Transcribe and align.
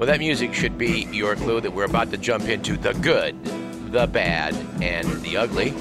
Well, 0.00 0.06
that 0.06 0.18
music 0.18 0.54
should 0.54 0.78
be 0.78 1.06
your 1.12 1.36
clue 1.36 1.60
that 1.60 1.74
we're 1.74 1.84
about 1.84 2.10
to 2.12 2.16
jump 2.16 2.48
into 2.48 2.78
the 2.78 2.94
good, 2.94 3.36
the 3.92 4.06
bad, 4.06 4.54
and 4.80 5.06
the 5.20 5.36
ugly. 5.36 5.74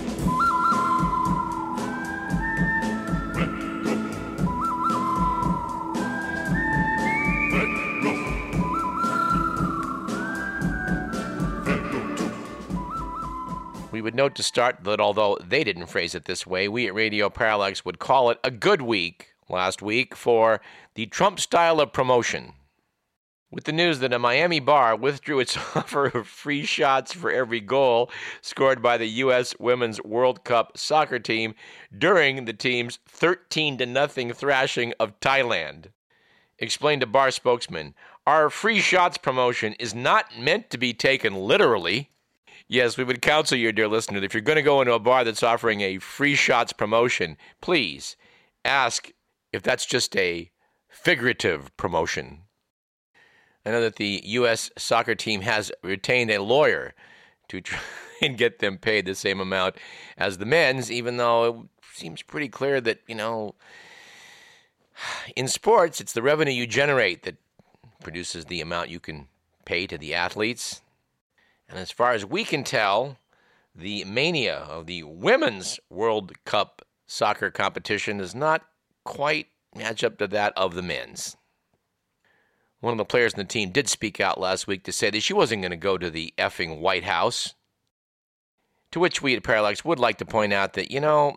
We 13.93 14.01
would 14.01 14.15
note 14.15 14.36
to 14.36 14.43
start 14.43 14.83
that 14.83 14.99
although 14.99 15.38
they 15.41 15.63
didn't 15.63 15.86
phrase 15.86 16.13
it 16.13 16.25
this 16.25 16.45
way, 16.45 16.67
we 16.67 16.88
at 16.88 16.93
Radio 16.93 17.29
Parallax 17.29 17.86
would 17.86 17.99
call 17.99 18.31
it 18.31 18.39
a 18.43 18.51
good 18.51 18.81
week 18.81 19.27
last 19.47 19.81
week 19.81 20.13
for 20.13 20.59
the 20.95 21.05
Trump 21.05 21.39
style 21.39 21.79
of 21.79 21.93
promotion. 21.93 22.51
With 23.52 23.63
the 23.63 23.71
news 23.71 23.97
that 23.99 24.13
a 24.13 24.20
Miami 24.20 24.59
bar 24.59 24.95
withdrew 24.95 25.39
its 25.39 25.58
offer 25.76 26.05
of 26.05 26.27
free 26.27 26.66
shots 26.66 27.13
for 27.13 27.31
every 27.31 27.59
goal 27.59 28.12
scored 28.41 28.80
by 28.80 28.98
the 28.98 29.08
U.S. 29.08 29.55
Women's 29.58 29.99
World 30.03 30.44
Cup 30.44 30.77
soccer 30.77 31.17
team 31.17 31.55
during 31.98 32.45
the 32.45 32.53
team's 32.53 32.99
13 33.08 33.80
to 33.80 33.88
nothing 33.88 34.34
thrashing 34.34 34.94
of 34.99 35.20
Thailand. 35.20 35.88
Explained 36.59 37.02
a 37.02 37.08
bar 37.08 37.31
spokesman, 37.31 37.95
our 38.27 38.52
free 38.52 38.81
shots 38.81 39.17
promotion 39.17 39.73
is 39.80 39.95
not 39.95 40.25
meant 40.38 40.70
to 40.70 40.77
be 40.77 40.94
taken 40.94 41.34
literally. 41.36 42.11
Yes, 42.67 42.97
we 42.97 43.03
would 43.03 43.23
counsel 43.23 43.58
you, 43.58 43.72
dear 43.72 43.88
listener, 43.88 44.23
if 44.23 44.36
you're 44.36 44.41
going 44.41 44.58
to 44.58 44.61
go 44.61 44.80
into 44.80 44.94
a 44.94 45.00
bar 45.00 45.23
that's 45.23 45.41
offering 45.41 45.81
a 45.81 45.97
free 45.97 46.36
shots 46.36 46.72
promotion, 46.72 47.36
please 47.61 48.16
ask 48.63 49.11
if 49.52 49.63
that's 49.63 49.88
just 49.88 50.16
a 50.16 50.52
figurative 50.88 51.75
promotion. 51.77 52.44
I 53.66 53.72
know 53.72 53.81
that 53.81 53.98
the 53.98 54.22
U.S. 54.26 54.72
soccer 54.77 55.16
team 55.16 55.41
has 55.41 55.72
retained 55.84 56.31
a 56.31 56.42
lawyer 56.42 56.94
to 57.50 57.61
try 57.61 57.80
and 58.22 58.38
get 58.38 58.59
them 58.59 58.78
paid 58.78 59.06
the 59.06 59.16
same 59.16 59.39
amount 59.39 59.75
as 60.17 60.38
the 60.38 60.45
men's, 60.45 60.92
even 60.92 61.17
though 61.17 61.45
it 61.45 61.88
seems 61.94 62.22
pretty 62.22 62.50
clear 62.50 62.81
that, 62.81 63.00
you 63.08 63.16
know, 63.16 63.56
in 65.36 65.48
sports, 65.48 66.02
it's 66.02 66.14
the 66.14 66.22
revenue 66.22 66.52
you 66.52 66.67
generate 66.67 67.23
that 67.23 67.38
produces 68.02 68.45
the 68.45 68.61
amount 68.61 68.89
you 68.89 69.00
can 69.00 69.28
pay 69.66 69.88
to 69.88 69.98
the 69.98 70.14
athletes. 70.14 70.81
And 71.70 71.78
as 71.78 71.92
far 71.92 72.11
as 72.11 72.26
we 72.26 72.44
can 72.44 72.64
tell, 72.64 73.17
the 73.76 74.03
mania 74.05 74.55
of 74.55 74.88
the 74.88 75.03
Women's 75.03 75.80
World 75.89 76.33
Cup 76.44 76.81
soccer 77.05 77.52
competition 77.52 78.17
does 78.17 78.36
not 78.36 78.64
quite 79.03 79.48
match 79.76 80.03
up 80.03 80.17
to 80.17 80.28
that 80.28 80.53
of 80.58 80.76
the 80.76 80.81
men's. 80.81 81.38
One 82.80 82.94
of 82.94 82.97
the 82.97 83.05
players 83.05 83.33
in 83.33 83.39
the 83.39 83.45
team 83.45 83.72
did 83.72 83.89
speak 83.89 84.19
out 84.19 84.39
last 84.39 84.67
week 84.67 84.83
to 84.85 84.91
say 84.91 85.09
that 85.09 85.22
she 85.22 85.33
wasn't 85.33 85.61
going 85.61 85.72
to 85.72 85.77
go 85.77 85.97
to 85.97 86.09
the 86.09 86.33
effing 86.38 86.80
White 86.80 87.03
House. 87.03 87.53
To 88.91 88.99
which 88.99 89.21
we 89.21 89.36
at 89.36 89.44
Parallax 89.44 89.83
would 89.86 89.99
like 89.99 90.17
to 90.17 90.25
point 90.25 90.53
out 90.53 90.73
that, 90.73 90.89
you 90.89 90.99
know, 90.99 91.36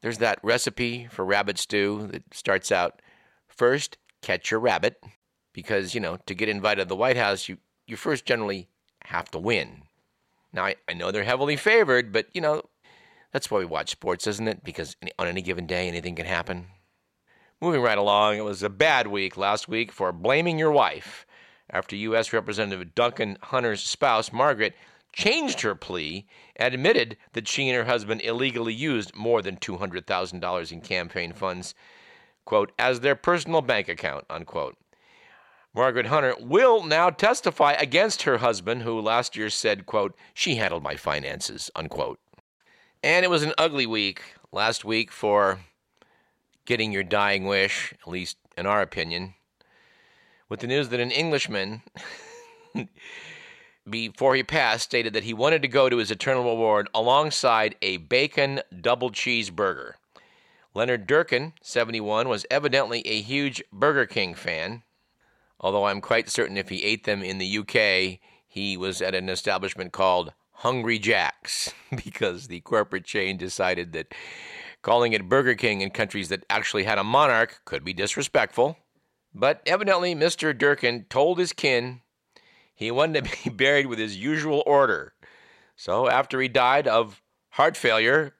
there's 0.00 0.18
that 0.18 0.38
recipe 0.42 1.08
for 1.10 1.24
rabbit 1.24 1.58
stew 1.58 2.08
that 2.12 2.22
starts 2.32 2.72
out 2.72 3.02
first, 3.48 3.98
catch 4.22 4.50
your 4.50 4.60
rabbit, 4.60 5.02
because, 5.52 5.94
you 5.94 6.00
know, 6.00 6.18
to 6.26 6.34
get 6.34 6.48
invited 6.48 6.84
to 6.84 6.88
the 6.88 6.96
White 6.96 7.16
House, 7.16 7.48
you, 7.48 7.58
you 7.86 7.96
first 7.96 8.24
generally 8.24 8.68
have 9.04 9.30
to 9.32 9.38
win. 9.38 9.82
Now, 10.52 10.64
I, 10.64 10.76
I 10.88 10.94
know 10.94 11.10
they're 11.10 11.24
heavily 11.24 11.56
favored, 11.56 12.12
but, 12.12 12.28
you 12.32 12.40
know, 12.40 12.62
that's 13.32 13.50
why 13.50 13.58
we 13.58 13.64
watch 13.66 13.90
sports, 13.90 14.26
isn't 14.26 14.48
it? 14.48 14.64
Because 14.64 14.96
on 15.18 15.26
any 15.26 15.42
given 15.42 15.66
day, 15.66 15.86
anything 15.86 16.16
can 16.16 16.26
happen. 16.26 16.66
Moving 17.62 17.82
right 17.82 17.98
along, 17.98 18.38
it 18.38 18.44
was 18.44 18.62
a 18.62 18.70
bad 18.70 19.06
week 19.08 19.36
last 19.36 19.68
week 19.68 19.92
for 19.92 20.12
blaming 20.12 20.58
your 20.58 20.70
wife 20.70 21.26
after 21.68 21.94
U.S. 21.94 22.32
Representative 22.32 22.94
Duncan 22.94 23.36
Hunter's 23.42 23.82
spouse, 23.82 24.32
Margaret, 24.32 24.74
changed 25.12 25.60
her 25.60 25.74
plea 25.74 26.26
and 26.56 26.72
admitted 26.72 27.18
that 27.34 27.46
she 27.46 27.68
and 27.68 27.76
her 27.76 27.84
husband 27.84 28.22
illegally 28.22 28.72
used 28.72 29.14
more 29.14 29.42
than 29.42 29.58
$200,000 29.58 30.72
in 30.72 30.80
campaign 30.80 31.34
funds, 31.34 31.74
quote, 32.46 32.72
as 32.78 33.00
their 33.00 33.14
personal 33.14 33.60
bank 33.60 33.90
account, 33.90 34.24
unquote. 34.30 34.78
Margaret 35.74 36.06
Hunter 36.06 36.34
will 36.40 36.82
now 36.82 37.10
testify 37.10 37.72
against 37.72 38.22
her 38.22 38.38
husband, 38.38 38.82
who 38.82 38.98
last 38.98 39.36
year 39.36 39.50
said, 39.50 39.84
quote, 39.84 40.16
she 40.32 40.54
handled 40.54 40.82
my 40.82 40.96
finances, 40.96 41.70
unquote. 41.76 42.20
And 43.02 43.22
it 43.22 43.28
was 43.28 43.42
an 43.42 43.52
ugly 43.58 43.84
week 43.84 44.22
last 44.50 44.82
week 44.82 45.12
for 45.12 45.60
getting 46.70 46.92
your 46.92 47.02
dying 47.02 47.46
wish, 47.46 47.92
at 48.00 48.08
least 48.08 48.36
in 48.56 48.64
our 48.64 48.80
opinion, 48.80 49.34
with 50.48 50.60
the 50.60 50.68
news 50.68 50.88
that 50.88 51.00
an 51.00 51.10
Englishman, 51.10 51.82
before 53.90 54.36
he 54.36 54.44
passed, 54.44 54.84
stated 54.84 55.12
that 55.12 55.24
he 55.24 55.34
wanted 55.34 55.62
to 55.62 55.68
go 55.68 55.88
to 55.88 55.96
his 55.96 56.12
eternal 56.12 56.44
reward 56.44 56.88
alongside 56.94 57.74
a 57.82 57.96
bacon 57.96 58.60
double 58.80 59.10
cheeseburger. 59.10 59.94
Leonard 60.72 61.08
Durkin, 61.08 61.54
71, 61.60 62.28
was 62.28 62.46
evidently 62.48 63.04
a 63.04 63.20
huge 63.20 63.60
Burger 63.72 64.06
King 64.06 64.34
fan 64.34 64.84
although 65.60 65.84
I'm 65.84 66.00
quite 66.00 66.30
certain 66.30 66.56
if 66.56 66.68
he 66.68 66.84
ate 66.84 67.04
them 67.04 67.22
in 67.22 67.38
the 67.38 67.58
UK, 67.58 68.18
he 68.46 68.76
was 68.76 69.02
at 69.02 69.14
an 69.14 69.28
establishment 69.28 69.92
called 69.92 70.32
Hungry 70.52 70.98
Jack's 70.98 71.72
because 72.04 72.48
the 72.48 72.60
corporate 72.60 73.04
chain 73.04 73.36
decided 73.36 73.92
that 73.92 74.12
calling 74.82 75.12
it 75.12 75.28
Burger 75.28 75.54
King 75.54 75.80
in 75.80 75.90
countries 75.90 76.28
that 76.28 76.44
actually 76.48 76.84
had 76.84 76.98
a 76.98 77.04
monarch 77.04 77.60
could 77.64 77.84
be 77.84 77.92
disrespectful. 77.92 78.78
But 79.34 79.62
evidently, 79.66 80.14
Mr. 80.14 80.56
Durkin 80.56 81.06
told 81.08 81.38
his 81.38 81.52
kin 81.52 82.00
he 82.74 82.90
wanted 82.90 83.24
to 83.24 83.30
be 83.44 83.50
buried 83.56 83.86
with 83.86 83.98
his 83.98 84.16
usual 84.16 84.62
order. 84.66 85.14
So 85.76 86.08
after 86.08 86.40
he 86.40 86.48
died 86.48 86.88
of 86.88 87.22
heart 87.50 87.76
failure, 87.76 88.34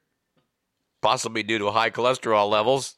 possibly 1.00 1.42
due 1.42 1.58
to 1.58 1.70
high 1.70 1.90
cholesterol 1.90 2.50
levels, 2.50 2.96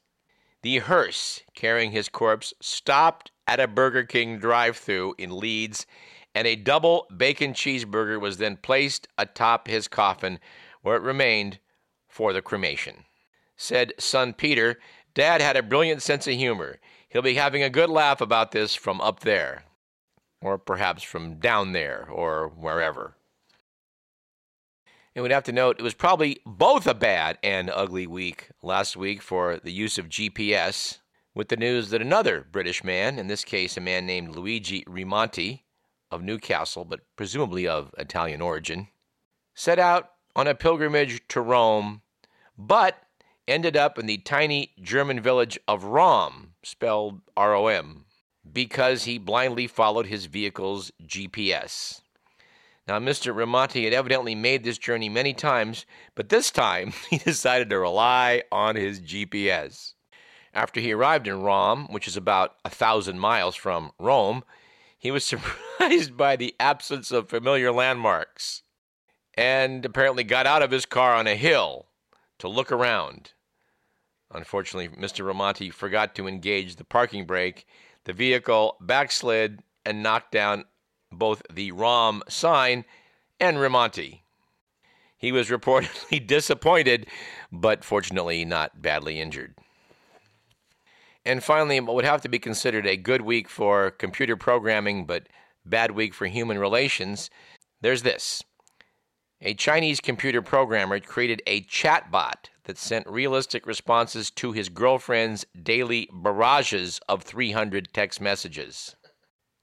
the 0.62 0.78
hearse 0.78 1.40
carrying 1.54 1.90
his 1.90 2.08
corpse 2.08 2.54
stopped 2.60 3.32
at 3.46 3.60
a 3.60 3.66
Burger 3.66 4.04
King 4.04 4.38
drive 4.38 4.76
through 4.76 5.14
in 5.18 5.36
Leeds, 5.36 5.86
and 6.34 6.46
a 6.46 6.56
double 6.56 7.06
bacon 7.16 7.52
cheeseburger 7.52 8.20
was 8.20 8.38
then 8.38 8.56
placed 8.56 9.08
atop 9.18 9.66
his 9.66 9.88
coffin, 9.88 10.38
where 10.82 10.96
it 10.96 11.02
remained 11.02 11.58
for 12.08 12.32
the 12.32 12.42
cremation. 12.42 13.04
Said 13.62 13.92
son 13.96 14.32
Peter, 14.32 14.80
Dad 15.14 15.40
had 15.40 15.56
a 15.56 15.62
brilliant 15.62 16.02
sense 16.02 16.26
of 16.26 16.34
humor. 16.34 16.80
He'll 17.08 17.22
be 17.22 17.34
having 17.34 17.62
a 17.62 17.70
good 17.70 17.90
laugh 17.90 18.20
about 18.20 18.50
this 18.50 18.74
from 18.74 19.00
up 19.00 19.20
there, 19.20 19.62
or 20.40 20.58
perhaps 20.58 21.04
from 21.04 21.36
down 21.38 21.70
there, 21.70 22.08
or 22.10 22.48
wherever. 22.48 23.14
And 25.14 25.22
we'd 25.22 25.30
have 25.30 25.44
to 25.44 25.52
note 25.52 25.78
it 25.78 25.84
was 25.84 25.94
probably 25.94 26.40
both 26.44 26.88
a 26.88 26.92
bad 26.92 27.38
and 27.40 27.70
ugly 27.70 28.04
week 28.04 28.50
last 28.64 28.96
week 28.96 29.22
for 29.22 29.58
the 29.58 29.70
use 29.70 29.96
of 29.96 30.08
GPS 30.08 30.98
with 31.32 31.48
the 31.48 31.56
news 31.56 31.90
that 31.90 32.02
another 32.02 32.44
British 32.50 32.82
man, 32.82 33.16
in 33.16 33.28
this 33.28 33.44
case 33.44 33.76
a 33.76 33.80
man 33.80 34.06
named 34.06 34.34
Luigi 34.34 34.82
Rimonti 34.86 35.60
of 36.10 36.20
Newcastle, 36.20 36.84
but 36.84 37.02
presumably 37.14 37.68
of 37.68 37.94
Italian 37.96 38.40
origin, 38.40 38.88
set 39.54 39.78
out 39.78 40.14
on 40.34 40.48
a 40.48 40.54
pilgrimage 40.56 41.22
to 41.28 41.40
Rome, 41.40 42.02
but 42.58 42.98
ended 43.48 43.76
up 43.76 43.98
in 43.98 44.06
the 44.06 44.18
tiny 44.18 44.72
German 44.80 45.20
village 45.20 45.58
of 45.66 45.84
Rom, 45.84 46.54
spelled 46.62 47.20
R 47.36 47.54
O 47.54 47.66
M, 47.66 48.04
because 48.50 49.04
he 49.04 49.18
blindly 49.18 49.66
followed 49.66 50.06
his 50.06 50.26
vehicle's 50.26 50.92
GPS. 51.04 52.00
Now, 52.88 52.98
Mr. 52.98 53.34
Rimonti 53.34 53.84
had 53.84 53.92
evidently 53.92 54.34
made 54.34 54.64
this 54.64 54.78
journey 54.78 55.08
many 55.08 55.34
times, 55.34 55.86
but 56.14 56.28
this 56.28 56.50
time 56.50 56.92
he 57.10 57.18
decided 57.18 57.70
to 57.70 57.78
rely 57.78 58.42
on 58.50 58.76
his 58.76 59.00
GPS. 59.00 59.94
After 60.54 60.80
he 60.80 60.92
arrived 60.92 61.26
in 61.26 61.42
Rom, 61.42 61.86
which 61.90 62.06
is 62.06 62.16
about 62.16 62.56
a 62.64 62.70
thousand 62.70 63.18
miles 63.18 63.56
from 63.56 63.92
Rome, 63.98 64.44
he 64.98 65.10
was 65.10 65.24
surprised 65.24 66.16
by 66.16 66.36
the 66.36 66.54
absence 66.60 67.10
of 67.10 67.28
familiar 67.28 67.72
landmarks 67.72 68.62
and 69.34 69.84
apparently 69.84 70.24
got 70.24 70.46
out 70.46 70.62
of 70.62 70.70
his 70.70 70.84
car 70.84 71.14
on 71.14 71.26
a 71.26 71.36
hill 71.36 71.86
to 72.38 72.48
look 72.48 72.70
around. 72.70 73.32
Unfortunately, 74.32 74.88
Mr. 74.88 75.24
Rimonti 75.24 75.72
forgot 75.72 76.14
to 76.14 76.26
engage 76.26 76.76
the 76.76 76.84
parking 76.84 77.26
brake. 77.26 77.66
The 78.04 78.12
vehicle 78.12 78.76
backslid 78.80 79.62
and 79.84 80.02
knocked 80.02 80.32
down 80.32 80.64
both 81.10 81.42
the 81.52 81.72
Rom 81.72 82.22
sign 82.28 82.84
and 83.38 83.58
Rimonti. 83.58 84.20
He 85.16 85.32
was 85.32 85.50
reportedly 85.50 86.26
disappointed, 86.26 87.06
but 87.50 87.84
fortunately 87.84 88.44
not 88.44 88.82
badly 88.82 89.20
injured. 89.20 89.54
And 91.24 91.44
finally, 91.44 91.78
what 91.78 91.94
would 91.94 92.04
have 92.04 92.22
to 92.22 92.28
be 92.28 92.38
considered 92.38 92.86
a 92.86 92.96
good 92.96 93.22
week 93.22 93.48
for 93.48 93.92
computer 93.92 94.36
programming, 94.36 95.06
but 95.06 95.28
bad 95.64 95.92
week 95.92 96.14
for 96.14 96.26
human 96.26 96.58
relations, 96.58 97.30
there's 97.80 98.02
this. 98.02 98.42
A 99.44 99.54
Chinese 99.54 99.98
computer 99.98 100.40
programmer 100.40 101.00
created 101.00 101.42
a 101.48 101.62
chatbot 101.62 102.46
that 102.62 102.78
sent 102.78 103.08
realistic 103.08 103.66
responses 103.66 104.30
to 104.30 104.52
his 104.52 104.68
girlfriend's 104.68 105.44
daily 105.60 106.08
barrages 106.12 107.00
of 107.08 107.24
300 107.24 107.92
text 107.92 108.20
messages. 108.20 108.94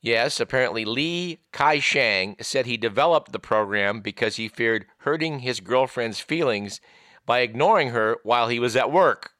Yes, 0.02 0.42
apparently 0.42 0.84
Li 0.84 1.40
Kai-shang 1.54 2.36
said 2.42 2.66
he 2.66 2.76
developed 2.76 3.32
the 3.32 3.40
program 3.40 4.02
because 4.02 4.36
he 4.36 4.50
feared 4.50 4.86
hurting 5.00 5.40
his 5.40 5.62
girlfriend's 5.62 6.20
feelings 6.20 6.82
by 7.26 7.40
ignoring 7.40 7.92
her 7.92 8.18
while 8.24 8.50
he 8.50 8.60
was 8.60 8.76
at 8.76 8.92
work. 8.92 9.32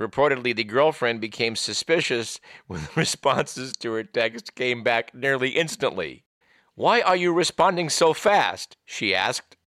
Reportedly, 0.00 0.56
the 0.56 0.64
girlfriend 0.64 1.20
became 1.20 1.54
suspicious 1.54 2.40
when 2.66 2.80
the 2.84 2.90
responses 2.96 3.74
to 3.74 3.92
her 3.92 4.04
text 4.04 4.54
came 4.54 4.82
back 4.82 5.14
nearly 5.14 5.50
instantly. 5.50 6.24
Why 6.76 7.02
are 7.02 7.16
you 7.16 7.34
responding 7.34 7.90
so 7.90 8.14
fast? 8.14 8.78
she 8.86 9.14
asked. 9.14 9.58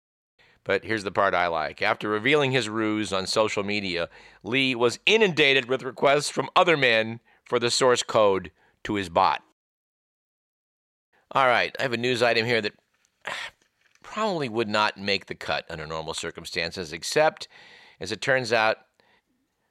But 0.66 0.84
here's 0.84 1.04
the 1.04 1.12
part 1.12 1.36
I 1.36 1.48
like. 1.48 1.82
After 1.82 2.10
revealing 2.10 2.52
his 2.52 2.68
ruse 2.68 3.14
on 3.14 3.28
social 3.28 3.64
media, 3.64 4.10
Lee 4.44 4.76
was 4.76 5.00
inundated 5.06 5.66
with 5.66 5.84
requests 5.84 6.30
from 6.30 6.50
other 6.56 6.76
men 6.76 7.22
for 7.46 7.60
the 7.60 7.72
source 7.72 8.04
code 8.04 8.52
to 8.84 8.96
his 8.96 9.08
bot. 9.08 9.44
All 11.32 11.46
right, 11.46 11.74
I 11.80 11.84
have 11.84 11.94
a 11.94 11.98
news 11.98 12.24
item 12.24 12.46
here 12.46 12.62
that 12.62 12.74
probably 14.04 14.50
would 14.50 14.68
not 14.68 14.98
make 14.98 15.28
the 15.28 15.36
cut 15.36 15.66
under 15.70 15.86
normal 15.86 16.16
circumstances, 16.16 16.92
except, 16.92 17.48
as 18.00 18.12
it 18.12 18.20
turns 18.22 18.52
out, 18.52 18.78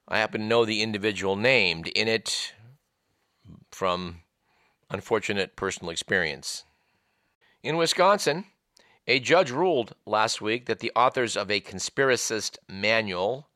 I 0.07 0.19
happen 0.19 0.43
to 0.43 0.47
know 0.47 0.65
the 0.65 0.83
individual 0.83 1.35
named 1.35 1.89
in 1.89 2.07
it 2.07 2.53
from 3.71 4.21
unfortunate 4.91 5.57
personal 5.57 5.91
experience. 5.91 6.65
In 7.63 7.77
Wisconsin, 7.77 8.45
a 9.07 9.21
judge 9.21 9.51
ruled 9.51 9.95
last 10.07 10.41
week 10.41 10.67
that 10.67 10.79
the 10.79 10.93
authors 10.97 11.37
of 11.37 11.51
a 11.51 11.61
conspiracist 11.61 12.57
manual 12.69 13.49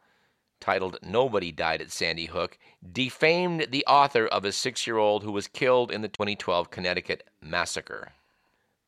titled 0.60 0.98
Nobody 1.02 1.52
Died 1.52 1.80
at 1.80 1.90
Sandy 1.90 2.26
Hook 2.26 2.58
defamed 2.92 3.68
the 3.70 3.84
author 3.86 4.26
of 4.26 4.44
a 4.44 4.52
six 4.52 4.86
year 4.86 4.98
old 4.98 5.22
who 5.22 5.32
was 5.32 5.48
killed 5.48 5.90
in 5.90 6.02
the 6.02 6.08
2012 6.08 6.70
Connecticut 6.70 7.24
massacre. 7.40 8.12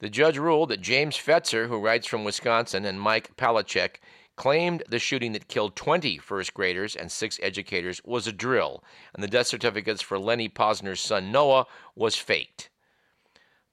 The 0.01 0.11
judge 0.11 0.37
ruled 0.37 0.71
that 0.71 0.81
James 0.81 1.17
Fetzer, 1.17 1.69
who 1.69 1.79
writes 1.79 2.07
from 2.07 2.25
Wisconsin, 2.25 2.85
and 2.85 3.01
Mike 3.01 3.37
Palecek 3.37 4.01
claimed 4.37 4.83
the 4.89 4.99
shooting 4.99 5.33
that 5.33 5.49
killed 5.49 5.77
20 5.77 6.19
first 6.19 6.55
graders 6.55 6.97
and 6.97 7.13
six 7.13 7.39
educators 7.43 8.01
was 8.05 8.27
a 8.27 8.33
drill, 8.33 8.83
and 9.15 9.23
the 9.23 9.29
death 9.29 9.47
certificates 9.47 10.01
for 10.01 10.19
Lenny 10.19 10.49
Pozner's 10.49 11.01
son 11.01 11.31
Noah 11.31 11.67
was 11.95 12.17
faked. 12.17 12.71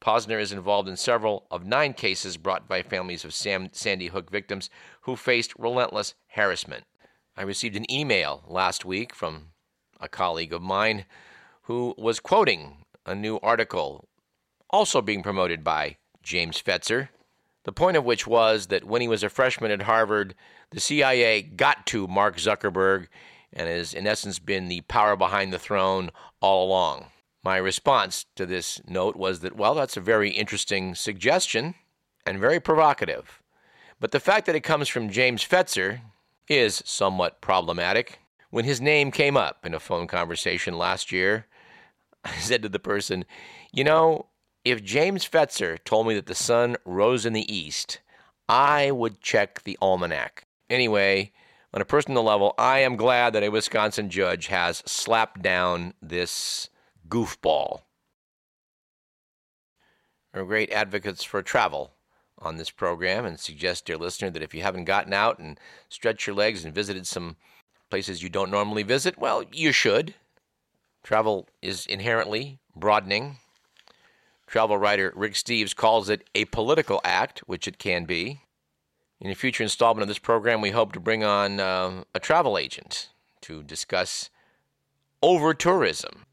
Pozner 0.01 0.39
is 0.39 0.51
involved 0.51 0.87
in 0.87 0.95
several 0.95 1.45
of 1.49 1.65
nine 1.65 1.93
cases 1.93 2.37
brought 2.37 2.67
by 2.67 2.81
families 2.81 3.25
of 3.25 3.33
Sam, 3.33 3.69
Sandy 3.71 4.07
Hook 4.07 4.29
victims 4.29 4.69
who 5.01 5.15
faced 5.15 5.57
relentless 5.57 6.13
harassment. 6.27 6.85
I 7.35 7.43
received 7.43 7.75
an 7.75 7.91
email 7.91 8.43
last 8.47 8.85
week 8.85 9.13
from 9.13 9.49
a 9.99 10.07
colleague 10.07 10.53
of 10.53 10.61
mine 10.61 11.05
who 11.63 11.95
was 11.97 12.19
quoting 12.19 12.85
a 13.05 13.15
new 13.15 13.37
article 13.41 14.07
also 14.69 15.01
being 15.01 15.23
promoted 15.23 15.63
by 15.63 15.97
James 16.21 16.61
Fetzer. 16.61 17.09
The 17.63 17.71
point 17.71 17.97
of 17.97 18.05
which 18.05 18.27
was 18.27 18.67
that 18.67 18.85
when 18.85 19.01
he 19.01 19.07
was 19.07 19.23
a 19.23 19.29
freshman 19.29 19.71
at 19.71 19.83
Harvard, 19.83 20.35
the 20.71 20.79
CIA 20.79 21.41
got 21.41 21.85
to 21.87 22.07
Mark 22.07 22.37
Zuckerberg 22.37 23.07
and 23.53 23.67
has, 23.67 23.93
in 23.93 24.07
essence, 24.07 24.39
been 24.39 24.67
the 24.67 24.81
power 24.81 25.15
behind 25.15 25.51
the 25.51 25.59
throne 25.59 26.11
all 26.41 26.67
along. 26.67 27.07
My 27.47 27.55
response 27.55 28.25
to 28.35 28.45
this 28.45 28.81
note 28.85 29.15
was 29.15 29.39
that, 29.39 29.55
well, 29.55 29.73
that's 29.73 29.95
a 29.95 30.01
very 30.01 30.31
interesting 30.31 30.95
suggestion 30.95 31.75
and 32.25 32.41
very 32.41 32.59
provocative. 32.59 33.41
But 34.01 34.11
the 34.11 34.19
fact 34.19 34.47
that 34.47 34.55
it 34.57 34.65
comes 34.65 34.89
from 34.89 35.09
James 35.09 35.47
Fetzer 35.47 36.01
is 36.49 36.83
somewhat 36.85 37.39
problematic. 37.39 38.19
When 38.49 38.65
his 38.65 38.81
name 38.81 39.11
came 39.11 39.37
up 39.37 39.65
in 39.65 39.73
a 39.73 39.79
phone 39.79 40.07
conversation 40.07 40.77
last 40.77 41.09
year, 41.13 41.47
I 42.25 42.33
said 42.33 42.63
to 42.63 42.67
the 42.67 42.79
person, 42.79 43.23
You 43.71 43.85
know, 43.85 44.25
if 44.65 44.83
James 44.83 45.25
Fetzer 45.25 45.81
told 45.85 46.05
me 46.05 46.15
that 46.15 46.25
the 46.25 46.35
sun 46.35 46.75
rose 46.83 47.25
in 47.25 47.31
the 47.31 47.49
east, 47.49 48.01
I 48.49 48.91
would 48.91 49.21
check 49.21 49.63
the 49.63 49.77
almanac. 49.81 50.47
Anyway, 50.69 51.31
on 51.73 51.79
a 51.79 51.85
personal 51.85 52.23
level, 52.23 52.55
I 52.57 52.79
am 52.79 52.97
glad 52.97 53.31
that 53.31 53.43
a 53.43 53.47
Wisconsin 53.47 54.09
judge 54.09 54.47
has 54.47 54.83
slapped 54.85 55.41
down 55.41 55.93
this 56.01 56.69
goofball. 57.07 57.81
We're 60.33 60.45
great 60.45 60.71
advocates 60.71 61.23
for 61.23 61.41
travel 61.41 61.93
on 62.39 62.57
this 62.57 62.69
program 62.69 63.25
and 63.25 63.39
suggest, 63.39 63.85
dear 63.85 63.97
listener, 63.97 64.29
that 64.29 64.43
if 64.43 64.53
you 64.53 64.61
haven't 64.61 64.85
gotten 64.85 65.13
out 65.13 65.39
and 65.39 65.59
stretched 65.89 66.27
your 66.27 66.35
legs 66.35 66.63
and 66.63 66.75
visited 66.75 67.07
some 67.07 67.37
places 67.89 68.21
you 68.21 68.29
don't 68.29 68.51
normally 68.51 68.83
visit, 68.83 69.17
well, 69.17 69.43
you 69.51 69.71
should. 69.71 70.13
Travel 71.03 71.47
is 71.61 71.85
inherently 71.87 72.59
broadening. 72.75 73.37
Travel 74.45 74.77
writer 74.77 75.11
Rick 75.15 75.33
Steves 75.33 75.75
calls 75.75 76.09
it 76.09 76.29
a 76.35 76.45
political 76.45 77.01
act, 77.03 77.39
which 77.47 77.67
it 77.67 77.79
can 77.79 78.05
be. 78.05 78.41
In 79.19 79.31
a 79.31 79.35
future 79.35 79.63
installment 79.63 80.03
of 80.03 80.07
this 80.07 80.19
program, 80.19 80.61
we 80.61 80.69
hope 80.69 80.91
to 80.93 80.99
bring 80.99 81.23
on 81.23 81.59
uh, 81.59 82.03
a 82.13 82.19
travel 82.19 82.57
agent 82.57 83.09
to 83.41 83.63
discuss 83.63 84.29
over 85.23 85.55
tourism. 85.55 86.26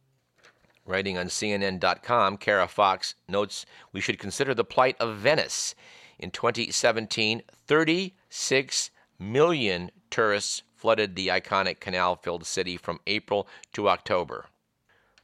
Writing 0.87 1.17
on 1.17 1.27
CNN.com, 1.27 2.37
Kara 2.37 2.69
Fox 2.69 3.15
notes 3.29 3.65
we 3.93 4.01
should 4.01 4.19
consider 4.19 4.55
the 4.55 4.65
plight 4.65 4.97
of 5.01 5.17
Venice. 5.17 5.75
In 6.19 6.31
2017, 6.31 7.43
36 7.67 8.91
million 9.19 9.91
tourists 10.11 10.63
flooded 10.77 11.17
the 11.17 11.29
iconic 11.29 11.81
canal 11.81 12.17
filled 12.17 12.45
city 12.45 12.77
from 12.77 13.01
April 13.07 13.49
to 13.73 13.89
October. 13.89 14.47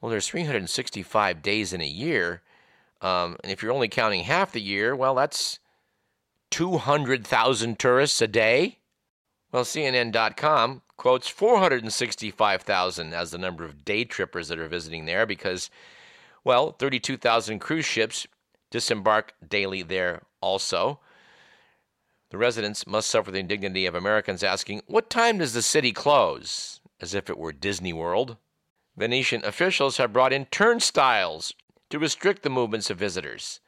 Well, 0.00 0.10
there's 0.10 0.28
365 0.28 1.42
days 1.42 1.72
in 1.72 1.82
a 1.82 1.86
year. 1.86 2.42
Um, 3.02 3.36
and 3.42 3.52
if 3.52 3.62
you're 3.62 3.72
only 3.72 3.88
counting 3.88 4.24
half 4.24 4.52
the 4.52 4.60
year, 4.62 4.96
well, 4.96 5.14
that's 5.14 5.58
200,000 6.50 7.78
tourists 7.78 8.22
a 8.22 8.28
day. 8.28 8.78
Well, 9.52 9.64
CNN.com 9.64 10.82
quotes 11.00 11.28
465,000 11.28 13.14
as 13.14 13.30
the 13.30 13.38
number 13.38 13.64
of 13.64 13.86
day 13.86 14.04
trippers 14.04 14.48
that 14.48 14.58
are 14.58 14.68
visiting 14.68 15.06
there 15.06 15.24
because, 15.24 15.70
well, 16.44 16.72
32,000 16.72 17.58
cruise 17.58 17.86
ships 17.86 18.26
disembark 18.70 19.32
daily 19.48 19.82
there 19.82 20.24
also. 20.42 21.00
The 22.28 22.36
residents 22.36 22.86
must 22.86 23.08
suffer 23.08 23.30
the 23.30 23.38
indignity 23.38 23.86
of 23.86 23.94
Americans 23.94 24.42
asking, 24.42 24.82
What 24.88 25.08
time 25.08 25.38
does 25.38 25.54
the 25.54 25.62
city 25.62 25.90
close? 25.90 26.82
as 27.00 27.14
if 27.14 27.30
it 27.30 27.38
were 27.38 27.52
Disney 27.52 27.94
World. 27.94 28.36
Venetian 28.94 29.42
officials 29.42 29.96
have 29.96 30.12
brought 30.12 30.34
in 30.34 30.44
turnstiles 30.44 31.54
to 31.88 31.98
restrict 31.98 32.42
the 32.42 32.50
movements 32.50 32.90
of 32.90 32.98
visitors. 32.98 33.60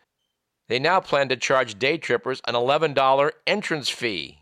They 0.68 0.78
now 0.78 1.00
plan 1.00 1.30
to 1.30 1.36
charge 1.36 1.78
day 1.78 1.96
trippers 1.96 2.42
an 2.46 2.52
$11 2.52 3.30
entrance 3.46 3.88
fee. 3.88 4.41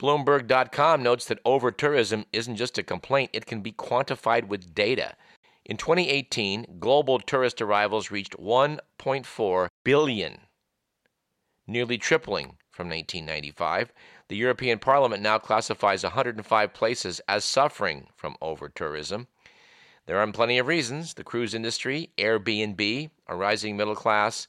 Bloomberg.com 0.00 1.02
notes 1.02 1.24
that 1.24 1.42
overtourism 1.42 2.24
isn't 2.32 2.54
just 2.54 2.78
a 2.78 2.84
complaint, 2.84 3.30
it 3.32 3.46
can 3.46 3.62
be 3.62 3.72
quantified 3.72 4.46
with 4.46 4.72
data. 4.72 5.16
In 5.64 5.76
2018, 5.76 6.76
global 6.78 7.18
tourist 7.18 7.60
arrivals 7.60 8.12
reached 8.12 8.38
1.4 8.38 9.68
billion, 9.84 10.40
nearly 11.66 11.98
tripling 11.98 12.58
from 12.70 12.88
1995. 12.88 13.92
The 14.28 14.36
European 14.36 14.78
Parliament 14.78 15.20
now 15.20 15.36
classifies 15.38 16.04
105 16.04 16.72
places 16.72 17.20
as 17.26 17.44
suffering 17.44 18.06
from 18.14 18.36
overtourism. 18.40 19.26
There 20.06 20.18
are 20.18 20.32
plenty 20.32 20.58
of 20.58 20.68
reasons 20.68 21.14
the 21.14 21.24
cruise 21.24 21.54
industry, 21.54 22.12
Airbnb, 22.16 23.10
a 23.26 23.36
rising 23.36 23.76
middle 23.76 23.96
class, 23.96 24.46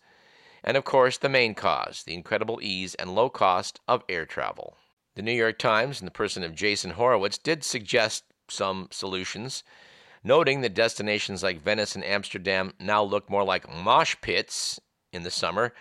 and 0.64 0.78
of 0.78 0.86
course 0.86 1.18
the 1.18 1.28
main 1.28 1.56
cause 1.56 2.04
the 2.04 2.14
incredible 2.14 2.60
ease 2.62 2.94
and 2.96 3.16
low 3.16 3.32
cost 3.32 3.80
of 3.88 4.04
air 4.08 4.28
travel. 4.28 4.78
The 5.20 5.24
New 5.24 5.34
York 5.34 5.58
Times, 5.58 6.00
in 6.00 6.06
the 6.06 6.12
person 6.12 6.44
of 6.44 6.56
Jason 6.56 6.92
Horowitz, 6.92 7.38
did 7.38 7.66
suggest 7.66 8.24
some 8.48 8.88
solutions, 8.90 9.66
noting 10.24 10.62
that 10.62 10.74
destinations 10.74 11.44
like 11.44 11.62
Venice 11.62 11.94
and 11.94 12.06
Amsterdam 12.06 12.72
now 12.80 13.04
look 13.04 13.30
more 13.30 13.44
like 13.44 13.70
mosh 13.70 14.16
pits 14.22 14.80
in 15.12 15.24
the 15.24 15.30
summer. 15.30 15.74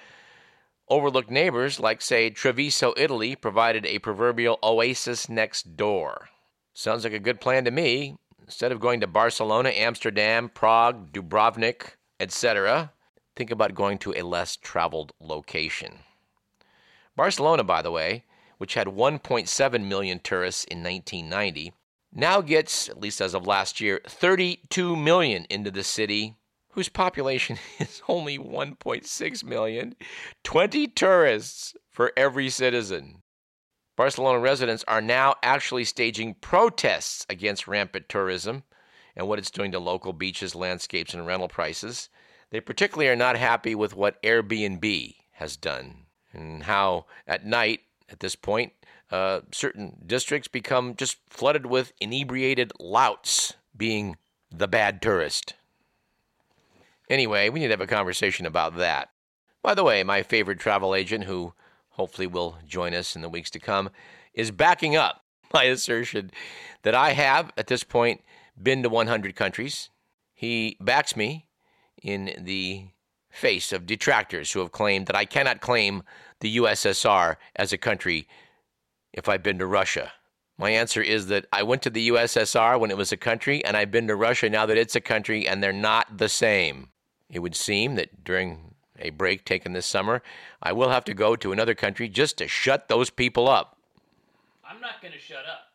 Overlooked 0.89 1.31
neighbors 1.31 1.79
like, 1.79 2.03
say, 2.03 2.31
Treviso, 2.31 2.93
Italy, 2.97 3.37
provided 3.37 3.87
a 3.87 4.01
proverbial 4.01 4.59
oasis 4.61 5.29
next 5.29 5.77
door. 5.77 6.31
Sounds 6.75 7.05
like 7.05 7.13
a 7.13 7.21
good 7.21 7.41
plan 7.41 7.65
to 7.65 7.71
me. 7.71 8.17
Instead 8.43 8.73
of 8.73 8.81
going 8.81 8.99
to 8.99 9.07
Barcelona, 9.07 9.69
Amsterdam, 9.69 10.49
Prague, 10.49 11.13
Dubrovnik, 11.13 11.91
etc., 12.19 12.91
think 13.37 13.53
about 13.53 13.77
going 13.77 13.99
to 13.99 14.13
a 14.17 14.23
less 14.23 14.57
traveled 14.57 15.13
location. 15.21 16.01
Barcelona, 17.15 17.63
by 17.63 17.83
the 17.83 17.93
way, 17.93 18.25
which 18.59 18.75
had 18.75 18.89
1.7 18.89 19.87
million 19.87 20.21
tourists 20.21 20.65
in 20.65 20.83
1990, 20.83 21.73
now 22.13 22.41
gets, 22.41 22.89
at 22.89 23.01
least 23.01 23.21
as 23.21 23.35
of 23.35 23.47
last 23.47 23.81
year, 23.81 24.01
32 24.07 24.97
million 24.97 25.47
into 25.51 25.71
the 25.71 25.85
city, 25.85 26.37
whose 26.73 26.89
population 26.89 27.59
is 27.79 28.03
only 28.09 28.39
1.6 28.39 29.45
million, 29.45 29.95
20 30.45 30.87
tourists 30.89 31.75
for 31.91 32.13
every 32.17 32.49
citizen. 32.49 33.23
Barcelona 33.97 34.39
residents 34.39 34.85
are 34.87 35.01
now 35.01 35.35
actually 35.43 35.85
staging 35.85 36.35
protests 36.35 37.27
against 37.29 37.67
rampant 37.67 38.09
tourism 38.09 38.63
and 39.17 39.27
what 39.27 39.41
it's 39.41 39.51
doing 39.51 39.73
to 39.73 39.81
local 39.81 40.13
beaches, 40.13 40.55
landscapes, 40.55 41.15
and 41.15 41.27
rental 41.27 41.49
prices. 41.49 42.09
They 42.51 42.61
particularly 42.61 43.09
are 43.09 43.17
not 43.17 43.37
happy 43.37 43.75
with 43.75 43.97
what 43.97 44.23
Airbnb 44.23 45.17
has 45.33 45.57
done 45.57 46.07
and 46.33 46.63
how 46.63 47.07
at 47.27 47.45
night, 47.45 47.81
at 48.11 48.21
this 48.21 48.37
point, 48.37 48.73
uh, 49.11 49.41
certain 49.53 49.97
districts 50.07 50.49
become 50.49 50.95
just 50.95 51.19
flooded 51.31 51.67
with 51.67 51.93
inebriated 52.01 52.73
louts 52.79 53.55
being 53.77 54.17
the 54.51 54.69
bad 54.69 55.01
tourist. 55.01 55.55
Anyway, 57.09 57.49
we 57.49 57.61
need 57.61 57.67
to 57.67 57.73
have 57.73 57.81
a 57.81 57.87
conversation 57.87 58.45
about 58.45 58.77
that. 58.77 59.11
By 59.63 59.75
the 59.75 59.85
way, 59.85 60.03
my 60.03 60.23
favorite 60.23 60.61
travel 60.61 60.95
agent, 60.95 61.25
who 61.25 61.55
hopefully 61.91 62.27
will 62.27 62.59
join 62.67 62.95
us 62.95 63.17
in 63.17 63.23
the 63.23 63.29
weeks 63.29 63.51
to 63.51 63.59
come, 63.59 63.91
is 64.35 64.51
backing 64.51 64.95
up 64.95 65.25
my 65.55 65.65
assertion 65.65 66.31
that 66.83 66.95
I 66.95 67.13
have, 67.13 67.53
at 67.57 67.67
this 67.67 67.85
point, 67.85 68.23
been 68.61 68.83
to 68.83 68.89
100 68.89 69.35
countries. 69.35 69.91
He 70.35 70.77
backs 70.81 71.17
me 71.17 71.49
in 72.03 72.33
the 72.39 72.89
face 73.39 73.73
of 73.73 73.87
detractors 73.87 74.53
who 74.53 74.61
have 74.61 74.73
claimed 74.73 75.07
that 75.07 75.17
I 75.17 75.25
cannot 75.25 75.61
claim 75.61 76.03
the 76.41 76.57
USSR 76.59 77.37
as 77.57 77.73
a 77.73 77.79
country 77.79 78.27
if 79.13 79.29
I've 79.29 79.43
been 79.43 79.59
to 79.59 79.67
Russia. 79.67 80.13
My 80.59 80.71
answer 80.71 81.01
is 81.01 81.29
that 81.29 81.47
I 81.53 81.63
went 81.63 81.83
to 81.83 81.91
the 81.91 82.09
USSR 82.09 82.81
when 82.81 82.91
it 82.91 82.97
was 82.97 83.13
a 83.13 83.17
country, 83.17 83.65
and 83.65 83.77
I've 83.77 83.93
been 83.93 84.09
to 84.09 84.17
Russia 84.17 84.51
now 84.51 84.67
that 84.67 84.77
it's 84.77 84.97
a 84.97 85.01
country, 85.01 85.47
and 85.47 85.63
they're 85.63 85.73
not 85.73 86.19
the 86.19 86.29
same. 86.29 86.89
It 87.31 87.39
would 87.39 87.55
seem 87.55 87.95
that 87.95 88.25
during 88.25 88.75
a 88.99 89.11
break 89.11 89.45
taken 89.45 89.73
this 89.73 89.87
summer, 89.87 90.21
I 90.61 90.73
will 90.73 90.89
have 90.89 91.05
to 91.05 91.15
go 91.15 91.37
to 91.37 91.53
another 91.53 91.75
country 91.75 92.09
just 92.09 92.39
to 92.39 92.49
shut 92.49 92.89
those 92.89 93.09
people 93.09 93.49
up. 93.49 93.79
I'm 94.69 94.81
not 94.81 95.01
going 95.01 95.13
to 95.13 95.21
shut 95.21 95.47
up. 95.51 95.73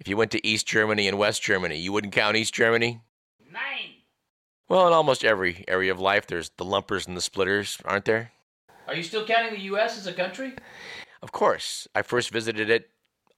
If 0.00 0.08
you 0.08 0.16
went 0.16 0.32
to 0.32 0.44
East 0.44 0.66
Germany 0.66 1.06
and 1.06 1.16
West 1.16 1.42
Germany, 1.42 1.78
you 1.78 1.92
wouldn't 1.92 2.12
count 2.12 2.36
East 2.36 2.52
Germany? 2.52 3.00
Nine. 3.52 3.91
Well, 4.72 4.86
in 4.86 4.94
almost 4.94 5.22
every 5.22 5.66
area 5.68 5.92
of 5.92 6.00
life, 6.00 6.26
there's 6.26 6.48
the 6.56 6.64
lumpers 6.64 7.06
and 7.06 7.14
the 7.14 7.20
splitters, 7.20 7.76
aren't 7.84 8.06
there? 8.06 8.32
Are 8.88 8.94
you 8.94 9.02
still 9.02 9.26
counting 9.26 9.52
the 9.52 9.64
U.S. 9.64 9.98
as 9.98 10.06
a 10.06 10.14
country? 10.14 10.54
Of 11.20 11.30
course. 11.30 11.86
I 11.94 12.00
first 12.00 12.30
visited 12.30 12.70
it 12.70 12.88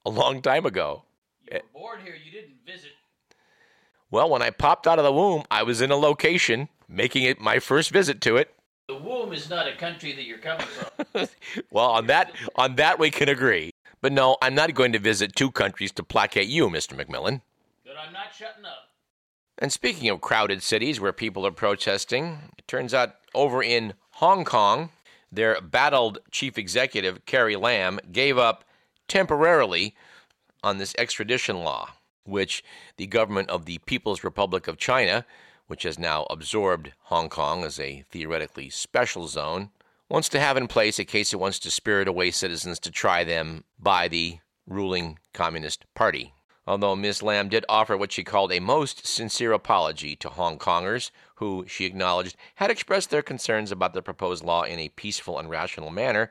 a 0.06 0.10
long 0.10 0.42
time 0.42 0.64
ago. 0.64 1.02
You 1.50 1.58
were 1.74 1.80
born 1.80 2.02
here, 2.04 2.14
you 2.14 2.30
didn't 2.30 2.58
visit. 2.64 2.92
Well, 4.12 4.30
when 4.30 4.42
I 4.42 4.50
popped 4.50 4.86
out 4.86 5.00
of 5.00 5.04
the 5.04 5.12
womb, 5.12 5.42
I 5.50 5.64
was 5.64 5.80
in 5.80 5.90
a 5.90 5.96
location, 5.96 6.68
making 6.88 7.24
it 7.24 7.40
my 7.40 7.58
first 7.58 7.90
visit 7.90 8.20
to 8.20 8.36
it. 8.36 8.54
The 8.86 8.94
womb 8.94 9.32
is 9.32 9.50
not 9.50 9.66
a 9.66 9.74
country 9.74 10.12
that 10.12 10.22
you're 10.22 10.38
coming 10.38 10.68
from. 10.68 11.26
well, 11.72 11.90
on 11.90 12.06
that 12.06 12.30
on 12.54 12.76
that 12.76 13.00
we 13.00 13.10
can 13.10 13.28
agree. 13.28 13.72
But 14.00 14.12
no, 14.12 14.36
I'm 14.40 14.54
not 14.54 14.72
going 14.74 14.92
to 14.92 15.00
visit 15.00 15.34
two 15.34 15.50
countries 15.50 15.90
to 15.94 16.04
placate 16.04 16.46
you, 16.46 16.68
Mr. 16.68 16.94
McMillan. 16.94 17.40
But 17.84 17.94
I'm 17.98 18.12
not 18.12 18.32
shutting 18.32 18.64
up. 18.64 18.93
And 19.58 19.72
speaking 19.72 20.08
of 20.08 20.20
crowded 20.20 20.62
cities 20.62 21.00
where 21.00 21.12
people 21.12 21.46
are 21.46 21.52
protesting, 21.52 22.38
it 22.58 22.66
turns 22.66 22.92
out 22.92 23.14
over 23.34 23.62
in 23.62 23.94
Hong 24.12 24.44
Kong, 24.44 24.90
their 25.30 25.60
battled 25.60 26.18
chief 26.30 26.58
executive, 26.58 27.24
Carrie 27.24 27.56
Lam, 27.56 28.00
gave 28.10 28.36
up 28.36 28.64
temporarily 29.08 29.94
on 30.62 30.78
this 30.78 30.94
extradition 30.98 31.58
law, 31.58 31.90
which 32.24 32.64
the 32.96 33.06
government 33.06 33.50
of 33.50 33.64
the 33.64 33.78
People's 33.78 34.24
Republic 34.24 34.66
of 34.66 34.76
China, 34.76 35.24
which 35.66 35.84
has 35.84 35.98
now 35.98 36.26
absorbed 36.30 36.92
Hong 37.04 37.28
Kong 37.28 37.64
as 37.64 37.78
a 37.78 38.04
theoretically 38.10 38.70
special 38.70 39.28
zone, 39.28 39.70
wants 40.08 40.28
to 40.30 40.40
have 40.40 40.56
in 40.56 40.68
place 40.68 40.98
in 40.98 41.06
case 41.06 41.32
it 41.32 41.40
wants 41.40 41.58
to 41.60 41.70
spirit 41.70 42.08
away 42.08 42.30
citizens 42.30 42.78
to 42.80 42.90
try 42.90 43.24
them 43.24 43.64
by 43.78 44.08
the 44.08 44.38
ruling 44.66 45.18
Communist 45.32 45.84
Party. 45.94 46.33
Although 46.66 46.96
Ms. 46.96 47.22
Lam 47.22 47.48
did 47.50 47.66
offer 47.68 47.96
what 47.96 48.12
she 48.12 48.24
called 48.24 48.50
a 48.50 48.58
most 48.58 49.06
sincere 49.06 49.52
apology 49.52 50.16
to 50.16 50.30
Hong 50.30 50.58
Kongers, 50.58 51.10
who 51.36 51.66
she 51.68 51.84
acknowledged 51.84 52.36
had 52.54 52.70
expressed 52.70 53.10
their 53.10 53.22
concerns 53.22 53.70
about 53.70 53.92
the 53.92 54.00
proposed 54.00 54.42
law 54.42 54.62
in 54.62 54.78
a 54.78 54.88
peaceful 54.88 55.38
and 55.38 55.50
rational 55.50 55.90
manner 55.90 56.30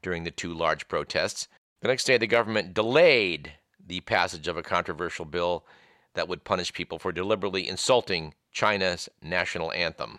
during 0.00 0.24
the 0.24 0.30
two 0.30 0.54
large 0.54 0.88
protests. 0.88 1.48
The 1.80 1.88
next 1.88 2.04
day, 2.04 2.16
the 2.16 2.26
government 2.26 2.72
delayed 2.72 3.52
the 3.86 4.00
passage 4.00 4.48
of 4.48 4.56
a 4.56 4.62
controversial 4.62 5.26
bill 5.26 5.66
that 6.14 6.28
would 6.28 6.44
punish 6.44 6.72
people 6.72 6.98
for 6.98 7.12
deliberately 7.12 7.68
insulting 7.68 8.34
China's 8.52 9.08
national 9.20 9.70
anthem. 9.72 10.18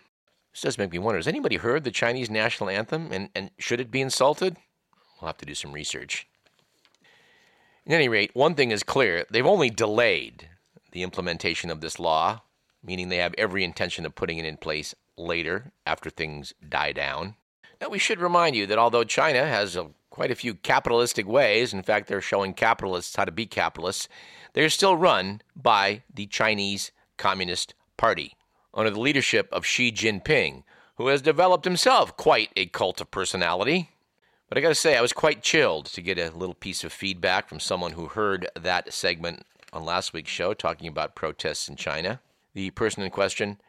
This 0.52 0.60
does 0.60 0.78
make 0.78 0.92
me 0.92 0.98
wonder 0.98 1.18
has 1.18 1.26
anybody 1.26 1.56
heard 1.56 1.84
the 1.84 1.90
Chinese 1.90 2.30
national 2.30 2.70
anthem 2.70 3.10
and, 3.12 3.30
and 3.34 3.50
should 3.58 3.80
it 3.80 3.90
be 3.90 4.00
insulted? 4.00 4.56
We'll 5.20 5.26
have 5.26 5.38
to 5.38 5.46
do 5.46 5.54
some 5.54 5.72
research. 5.72 6.28
At 7.86 7.92
any 7.92 8.08
rate, 8.08 8.32
one 8.34 8.56
thing 8.56 8.72
is 8.72 8.82
clear 8.82 9.26
they've 9.30 9.46
only 9.46 9.70
delayed 9.70 10.48
the 10.90 11.04
implementation 11.04 11.70
of 11.70 11.80
this 11.80 12.00
law, 12.00 12.42
meaning 12.82 13.08
they 13.08 13.18
have 13.18 13.34
every 13.38 13.62
intention 13.62 14.04
of 14.04 14.16
putting 14.16 14.38
it 14.38 14.44
in 14.44 14.56
place 14.56 14.92
later 15.16 15.70
after 15.86 16.10
things 16.10 16.52
die 16.68 16.90
down. 16.90 17.36
Now, 17.80 17.88
we 17.88 18.00
should 18.00 18.20
remind 18.20 18.56
you 18.56 18.66
that 18.66 18.78
although 18.78 19.04
China 19.04 19.46
has 19.46 19.76
a, 19.76 19.90
quite 20.10 20.32
a 20.32 20.36
few 20.36 20.54
capitalistic 20.54 21.28
ways, 21.28 21.72
in 21.72 21.82
fact, 21.82 22.08
they're 22.08 22.20
showing 22.20 22.54
capitalists 22.54 23.14
how 23.14 23.24
to 23.24 23.30
be 23.30 23.46
capitalists, 23.46 24.08
they're 24.54 24.68
still 24.68 24.96
run 24.96 25.42
by 25.54 26.02
the 26.12 26.26
Chinese 26.26 26.90
Communist 27.18 27.74
Party 27.96 28.34
under 28.74 28.90
the 28.90 29.00
leadership 29.00 29.48
of 29.52 29.64
Xi 29.64 29.92
Jinping, 29.92 30.64
who 30.96 31.06
has 31.08 31.22
developed 31.22 31.64
himself 31.64 32.16
quite 32.16 32.50
a 32.56 32.66
cult 32.66 33.00
of 33.00 33.10
personality. 33.10 33.90
But 34.48 34.58
I 34.58 34.60
got 34.60 34.68
to 34.68 34.74
say, 34.74 34.96
I 34.96 35.02
was 35.02 35.12
quite 35.12 35.42
chilled 35.42 35.86
to 35.86 36.00
get 36.00 36.18
a 36.18 36.30
little 36.30 36.54
piece 36.54 36.84
of 36.84 36.92
feedback 36.92 37.48
from 37.48 37.58
someone 37.58 37.92
who 37.92 38.06
heard 38.06 38.48
that 38.54 38.92
segment 38.92 39.44
on 39.72 39.84
last 39.84 40.12
week's 40.12 40.30
show 40.30 40.54
talking 40.54 40.86
about 40.86 41.16
protests 41.16 41.68
in 41.68 41.76
China. 41.76 42.20
The 42.54 42.70
person 42.70 43.02
in 43.02 43.10
question 43.10 43.60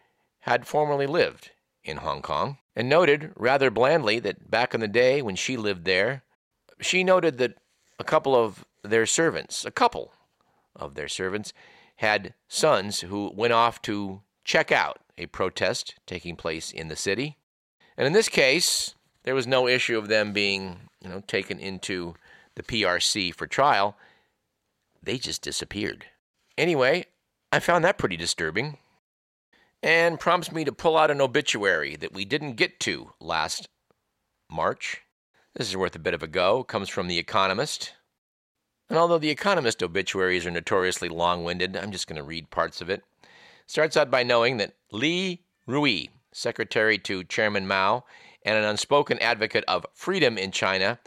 had 0.41 0.67
formerly 0.67 1.07
lived 1.07 1.51
in 1.83 1.97
Hong 1.97 2.21
Kong 2.21 2.59
and 2.75 2.87
noted 2.87 3.33
rather 3.35 3.71
blandly 3.71 4.19
that 4.19 4.51
back 4.51 4.73
in 4.73 4.79
the 4.79 4.87
day 4.87 5.21
when 5.21 5.35
she 5.35 5.57
lived 5.57 5.85
there, 5.85 6.23
she 6.79 7.03
noted 7.03 7.39
that 7.39 7.57
a 7.97 8.03
couple 8.03 8.35
of 8.35 8.63
their 8.83 9.07
servants, 9.07 9.65
a 9.65 9.71
couple 9.71 10.13
of 10.75 10.93
their 10.93 11.07
servants, 11.07 11.53
had 11.97 12.35
sons 12.47 13.01
who 13.01 13.31
went 13.35 13.53
off 13.53 13.81
to 13.81 14.21
check 14.43 14.71
out 14.71 14.99
a 15.17 15.25
protest 15.25 15.95
taking 16.05 16.35
place 16.35 16.71
in 16.71 16.87
the 16.87 16.95
city. 16.95 17.37
And 17.97 18.05
in 18.05 18.13
this 18.13 18.29
case, 18.29 18.93
there 19.27 19.35
was 19.35 19.45
no 19.45 19.67
issue 19.67 19.97
of 19.97 20.07
them 20.07 20.31
being, 20.31 20.79
you 21.01 21.09
know, 21.09 21.21
taken 21.27 21.59
into 21.59 22.15
the 22.55 22.63
PRC 22.63 23.35
for 23.35 23.45
trial. 23.45 23.97
They 25.03 25.17
just 25.17 25.41
disappeared. 25.41 26.05
Anyway, 26.57 27.07
I 27.51 27.59
found 27.59 27.83
that 27.83 27.97
pretty 27.97 28.15
disturbing 28.15 28.77
and 29.83 30.17
prompts 30.17 30.49
me 30.53 30.63
to 30.63 30.71
pull 30.71 30.95
out 30.95 31.11
an 31.11 31.19
obituary 31.19 31.97
that 31.97 32.13
we 32.13 32.23
didn't 32.23 32.53
get 32.53 32.79
to 32.79 33.11
last 33.19 33.67
March. 34.49 35.01
This 35.55 35.67
is 35.67 35.75
worth 35.75 35.97
a 35.97 35.99
bit 35.99 36.13
of 36.13 36.23
a 36.23 36.27
go. 36.27 36.61
It 36.61 36.67
comes 36.67 36.87
from 36.87 37.09
The 37.09 37.17
Economist. 37.17 37.95
And 38.89 38.97
although 38.97 39.17
The 39.17 39.29
Economist 39.29 39.83
obituaries 39.83 40.45
are 40.45 40.51
notoriously 40.51 41.09
long 41.09 41.43
winded, 41.43 41.75
I'm 41.75 41.91
just 41.91 42.07
going 42.07 42.15
to 42.15 42.23
read 42.23 42.49
parts 42.49 42.79
of 42.79 42.89
it 42.89 43.03
starts 43.65 43.97
out 43.97 44.09
by 44.09 44.23
knowing 44.23 44.55
that 44.55 44.75
Li 44.93 45.41
Rui, 45.65 46.05
secretary 46.31 46.97
to 46.99 47.25
Chairman 47.25 47.67
Mao 47.67 48.05
and 48.43 48.57
an 48.57 48.63
unspoken 48.63 49.19
advocate 49.19 49.63
of 49.67 49.85
freedom 49.93 50.37
in 50.37 50.51
China, 50.51 50.99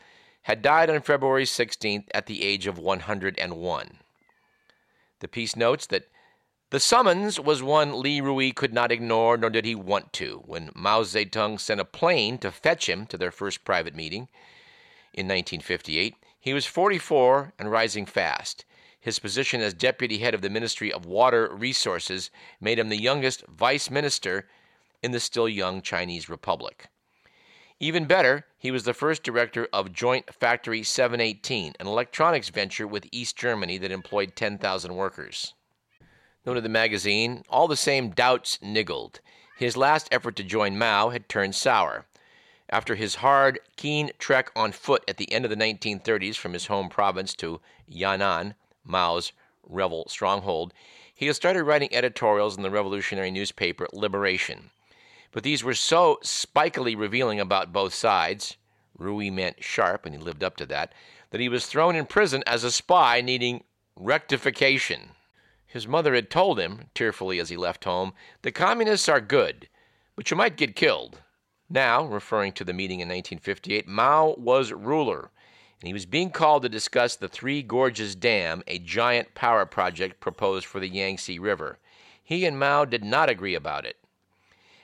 had 0.43 0.63
died 0.63 0.91
on 0.91 1.03
February 1.03 1.45
16th 1.45 2.07
at 2.13 2.27
the 2.27 2.43
age 2.43 2.67
of 2.67 2.79
101. 2.79 3.99
The 5.21 5.29
piece 5.29 5.55
notes 5.55 5.87
that 5.87 6.09
the 6.71 6.81
summons 6.81 7.41
was 7.41 7.63
one 7.63 8.01
Li 8.01 8.21
Rui 8.21 8.53
could 8.53 8.73
not 8.73 8.93
ignore, 8.93 9.37
nor 9.37 9.51
did 9.51 9.65
he 9.65 9.75
want 9.75 10.13
to, 10.15 10.43
when 10.47 10.71
Mao 10.75 11.03
Zedong 11.03 11.59
sent 11.59 11.81
a 11.81 11.85
plane 11.85 12.39
to 12.39 12.53
fetch 12.53 12.89
him 12.89 13.07
to 13.07 13.19
their 13.19 13.33
first 13.33 13.65
private 13.65 13.95
meeting 13.95 14.29
in 15.13 15.27
1958. 15.27 16.15
He 16.39 16.55
was 16.55 16.67
44 16.67 17.55
and 17.59 17.71
rising 17.71 18.07
fast. 18.07 18.65
His 19.01 19.19
position 19.19 19.61
as 19.61 19.75
deputy 19.75 20.19
head 20.19 20.35
of 20.35 20.43
the 20.43 20.51
Ministry 20.51 20.93
of 20.93 21.07
Water 21.07 21.49
Resources 21.53 22.31
made 22.61 22.79
him 22.79 22.89
the 22.89 23.01
youngest 23.01 23.45
vice 23.49 23.91
minister 23.91 24.47
in 25.03 25.11
the 25.11 25.21
still 25.21 25.49
young 25.49 25.83
Chinese 25.83 26.29
Republic. 26.29 26.87
Even 27.83 28.05
better, 28.05 28.45
he 28.59 28.71
was 28.71 28.85
the 28.85 28.93
first 28.93 29.23
director 29.23 29.67
of 29.73 29.95
Joint 29.95 30.35
Factory 30.35 30.83
718, 30.83 31.73
an 31.81 31.87
electronics 31.87 32.51
venture 32.51 32.87
with 32.87 33.09
East 33.11 33.39
Germany 33.39 33.79
that 33.79 33.91
employed 33.91 34.37
10,000 34.37 34.95
workers. 34.95 35.55
Noted 36.45 36.63
the 36.63 36.69
magazine, 36.69 37.43
all 37.49 37.67
the 37.67 37.77
same 37.77 38.11
doubts 38.11 38.59
niggled. 38.61 39.21
His 39.57 39.79
last 39.79 40.09
effort 40.13 40.37
to 40.37 40.45
join 40.45 40.77
Mao 40.77 41.09
had 41.09 41.27
turned 41.27 41.55
sour. 41.55 42.05
After 42.69 42.97
his 42.97 43.17
hard, 43.17 43.59
keen 43.77 44.11
trek 44.19 44.51
on 44.55 44.73
foot 44.73 45.03
at 45.09 45.17
the 45.17 45.33
end 45.33 45.47
of 45.47 45.51
the 45.51 45.57
1930s 45.57 46.37
from 46.37 46.53
his 46.53 46.67
home 46.67 46.91
province 46.91 47.35
to 47.37 47.63
Yan'an, 47.91 48.57
Mao's 48.85 49.33
rebel 49.67 50.07
stronghold, 50.07 50.75
he 51.15 51.27
had 51.27 51.37
started 51.37 51.65
writing 51.65 51.95
editorials 51.95 52.59
in 52.59 52.63
the 52.63 52.71
revolutionary 52.71 53.31
newspaper 53.31 53.87
Liberation. 53.95 54.71
But 55.33 55.45
these 55.45 55.63
were 55.63 55.75
so 55.75 56.19
spikily 56.23 56.97
revealing 56.97 57.39
about 57.39 57.73
both 57.73 57.95
sides, 57.95 58.57
Rui 58.99 59.31
meant 59.31 59.63
sharp, 59.63 60.05
and 60.05 60.15
he 60.15 60.21
lived 60.21 60.43
up 60.43 60.57
to 60.57 60.67
that, 60.67 60.93
that 61.31 61.41
he 61.41 61.49
was 61.49 61.67
thrown 61.67 61.95
in 61.95 62.07
prison 62.07 62.43
as 62.47 62.65
a 62.65 62.73
spy 62.73 63.21
needing 63.21 63.63
rectification. 63.95 65.11
His 65.67 65.87
mother 65.87 66.15
had 66.15 66.31
told 66.31 66.59
him, 66.59 66.91
tearfully 66.95 67.39
as 67.39 67.49
he 67.49 67.57
left 67.57 67.85
home, 67.85 68.13
the 68.43 68.51
communists 68.51 69.09
are 69.09 69.21
good, 69.21 69.69
but 70.17 70.31
you 70.31 70.37
might 70.37 70.57
get 70.57 70.75
killed. 70.75 71.21
Now, 71.69 72.05
referring 72.05 72.53
to 72.55 72.65
the 72.65 72.73
meeting 72.73 72.99
in 72.99 73.09
1958, 73.09 73.87
Mao 73.87 74.35
was 74.37 74.73
ruler, 74.73 75.31
and 75.81 75.87
he 75.87 75.93
was 75.93 76.07
being 76.07 76.31
called 76.31 76.65
to 76.65 76.69
discuss 76.69 77.15
the 77.15 77.29
Three 77.29 77.63
Gorges 77.63 78.17
Dam, 78.17 78.65
a 78.67 78.81
giant 78.81 79.37
power 79.37 79.65
project 79.65 80.19
proposed 80.19 80.67
for 80.67 80.81
the 80.81 80.89
Yangtze 80.89 81.39
River. 81.39 81.79
He 82.21 82.45
and 82.45 82.59
Mao 82.59 82.85
did 82.85 83.05
not 83.05 83.31
agree 83.31 83.55
about 83.55 83.85
it. 83.85 83.97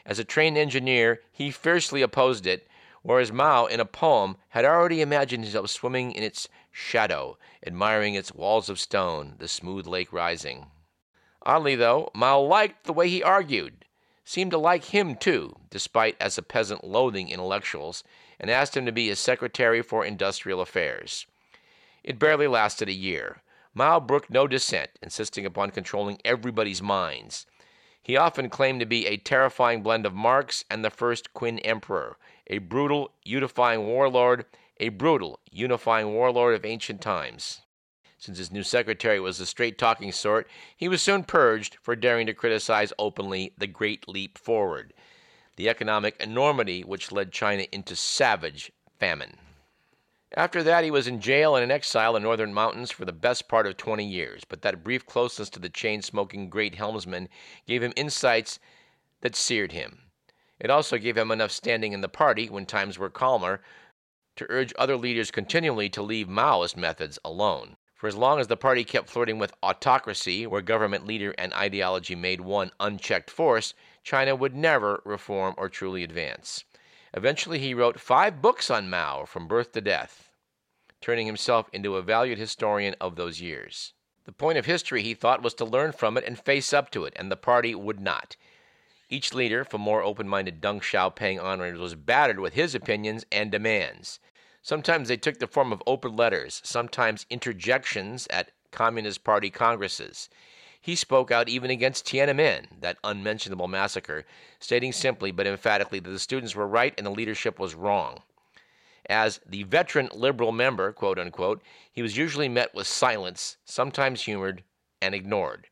As 0.07 0.21
a 0.21 0.25
trained 0.25 0.57
engineer, 0.57 1.21
he 1.33 1.51
fiercely 1.51 2.01
opposed 2.01 2.47
it, 2.47 2.69
whereas 3.03 3.33
Mao, 3.33 3.67
in 3.67 3.81
a 3.81 3.85
poem, 3.85 4.37
had 4.51 4.65
already 4.65 5.01
imagined 5.01 5.43
himself 5.43 5.69
swimming 5.69 6.13
in 6.13 6.23
its 6.23 6.49
shadow, 6.71 7.37
admiring 7.67 8.15
its 8.15 8.33
walls 8.33 8.69
of 8.69 8.79
stone, 8.79 9.35
the 9.39 9.49
smooth 9.49 9.87
lake 9.87 10.13
rising. 10.13 10.71
Oddly, 11.43 11.75
though, 11.75 12.11
Mao 12.15 12.41
liked 12.41 12.85
the 12.85 12.93
way 12.93 13.09
he 13.09 13.21
argued, 13.21 13.85
seemed 14.25 14.53
to 14.53 14.59
like 14.59 14.85
him 14.85 15.17
too, 15.17 15.57
despite 15.71 16.17
as 16.21 16.39
a 16.39 16.43
peasant 16.43 16.85
loathing 16.85 17.29
intellectuals, 17.29 18.05
and 18.39 18.49
asked 18.49 18.77
him 18.77 18.87
to 18.87 18.93
be 18.93 19.09
his 19.09 19.19
secretary 19.19 19.83
for 19.83 20.05
industrial 20.05 20.61
affairs. 20.61 21.27
It 22.05 22.21
barely 22.21 22.47
lasted 22.47 22.89
a 22.89 22.93
year. 22.93 23.43
Mao 23.75 23.99
brooked 23.99 24.31
no 24.31 24.47
dissent, 24.47 24.91
insisting 25.03 25.45
upon 25.45 25.73
controlling 25.73 26.21
everybody's 26.25 26.81
minds. 26.81 27.47
He 28.07 28.17
often 28.17 28.51
claimed 28.51 28.79
to 28.79 28.87
be 28.87 29.05
a 29.05 29.17
terrifying 29.17 29.83
blend 29.83 30.07
of 30.07 30.15
Marx 30.15 30.65
and 30.71 30.85
the 30.85 30.91
first 30.91 31.35
Qin 31.35 31.61
emperor, 31.65 32.17
a 32.47 32.59
brutal, 32.59 33.11
unifying 33.25 33.85
warlord, 33.85 34.45
a 34.79 34.91
brutal, 34.91 35.41
unifying 35.51 36.15
warlord 36.15 36.55
of 36.55 36.65
ancient 36.65 37.01
times. 37.01 37.63
Since 38.17 38.39
his 38.39 38.53
new 38.53 38.63
secretary 38.63 39.19
was 39.19 39.41
a 39.41 39.45
straight 39.45 39.77
talking 39.77 40.13
sort, 40.13 40.49
he 40.77 40.87
was 40.87 41.03
soon 41.03 41.25
purged 41.25 41.79
for 41.83 41.97
daring 41.97 42.29
to 42.29 42.33
criticize 42.33 42.93
openly 42.97 43.53
the 43.59 43.67
Great 43.67 44.07
Leap 44.07 44.39
Forward, 44.39 44.95
the 45.57 45.69
economic 45.69 46.15
enormity 46.21 46.85
which 46.85 47.11
led 47.11 47.33
China 47.33 47.65
into 47.73 47.97
savage 47.97 48.71
famine. 49.01 49.37
After 50.35 50.63
that, 50.65 50.83
he 50.83 50.91
was 50.91 51.07
in 51.07 51.21
jail 51.21 51.55
and 51.55 51.63
in 51.63 51.71
exile 51.71 52.17
in 52.17 52.23
northern 52.23 52.53
mountains 52.53 52.91
for 52.91 53.05
the 53.05 53.13
best 53.13 53.47
part 53.47 53.67
of 53.67 53.77
20 53.77 54.05
years, 54.05 54.43
but 54.45 54.63
that 54.63 54.83
brief 54.83 55.07
closeness 55.07 55.49
to 55.51 55.61
the 55.61 55.69
chain 55.69 56.03
smoking 56.03 56.51
great 56.51 56.75
helmsman 56.75 57.29
gave 57.67 57.83
him 57.83 57.93
insights 57.95 58.59
that 59.21 59.37
seared 59.37 59.71
him. 59.71 60.11
It 60.59 60.69
also 60.69 60.99
gave 60.99 61.17
him 61.17 61.31
enough 61.31 61.53
standing 61.53 61.93
in 61.93 62.01
the 62.01 62.09
party 62.09 62.49
when 62.49 62.67
times 62.67 62.99
were 62.99 63.09
calmer 63.09 63.63
to 64.35 64.47
urge 64.49 64.73
other 64.77 64.97
leaders 64.97 65.31
continually 65.31 65.89
to 65.91 66.03
leave 66.03 66.29
Maoist 66.29 66.77
methods 66.77 67.19
alone. 67.25 67.77
For 67.95 68.07
as 68.07 68.17
long 68.17 68.41
as 68.41 68.49
the 68.49 68.57
party 68.57 68.85
kept 68.85 69.09
flirting 69.09 69.39
with 69.39 69.57
autocracy, 69.63 70.47
where 70.47 70.61
government 70.61 71.07
leader 71.07 71.35
and 71.39 71.55
ideology 71.55 72.15
made 72.15 72.41
one 72.41 72.71
unchecked 72.79 73.31
force, 73.31 73.75
China 74.03 74.37
would 74.37 74.55
never 74.55 75.01
reform 75.05 75.55
or 75.57 75.69
truly 75.69 76.03
advance. 76.03 76.65
Eventually, 77.17 77.59
he 77.59 77.73
wrote 77.73 77.99
five 77.99 78.43
books 78.43 78.71
on 78.71 78.91
Mao 78.91 79.25
from 79.25 79.49
birth 79.49 79.73
to 79.73 79.81
death, 79.81 80.31
turning 81.01 81.27
himself 81.27 81.71
into 81.73 81.97
a 81.97 82.03
valued 82.03 82.37
historian 82.37 82.95
of 83.01 83.17
those 83.17 83.41
years. 83.41 83.95
The 84.25 84.33
point 84.33 84.59
of 84.59 84.67
history, 84.67 85.03
he 85.03 85.15
thought, 85.15 85.43
was 85.43 85.55
to 85.55 85.65
learn 85.65 85.93
from 85.93 86.19
it 86.19 86.25
and 86.25 86.39
face 86.39 86.75
up 86.75 86.91
to 86.91 87.07
it, 87.07 87.15
and 87.17 87.33
the 87.33 87.37
party 87.37 87.75
would 87.75 88.01
not. 88.01 88.37
Each 89.09 89.33
leader, 89.33 89.65
from 89.65 89.81
more 89.81 90.03
open 90.03 90.29
minded 90.29 90.61
Deng 90.61 90.83
Xiaoping 90.83 91.43
onwards, 91.43 91.79
was 91.79 91.95
battered 91.95 92.41
with 92.41 92.53
his 92.53 92.75
opinions 92.75 93.25
and 93.33 93.51
demands. 93.51 94.21
Sometimes 94.61 95.09
they 95.09 95.17
took 95.17 95.39
the 95.39 95.47
form 95.47 95.73
of 95.73 95.83
open 95.87 96.17
letters, 96.17 96.61
sometimes 96.65 97.25
interjections 97.31 98.27
at 98.29 98.51
Communist 98.73 99.25
Party 99.25 99.49
congresses. 99.49 100.29
He 100.87 100.95
spoke 100.95 101.33
out 101.33 101.49
even 101.49 101.69
against 101.69 102.07
Tiananmen, 102.07 102.67
that 102.81 102.99
unmentionable 103.03 103.67
massacre, 103.67 104.25
stating 104.61 104.93
simply 104.93 105.33
but 105.33 105.45
emphatically 105.45 105.99
that 105.99 106.09
the 106.09 106.21
students 106.21 106.55
were 106.55 106.69
right 106.69 106.95
and 106.97 107.05
the 107.05 107.11
leadership 107.11 107.59
was 107.59 107.75
wrong. 107.75 108.23
As 109.11 109.41
the 109.45 109.65
veteran 109.65 110.09
liberal 110.15 110.53
member, 110.53 110.93
quote 110.93 111.19
unquote, 111.19 111.61
he 111.91 112.03
was 112.03 112.17
usually 112.17 112.49
met 112.49 112.73
with 112.73 112.87
silence, 112.87 113.57
sometimes 113.65 114.23
humored, 114.23 114.63
and 115.03 115.13
ignored. 115.13 115.67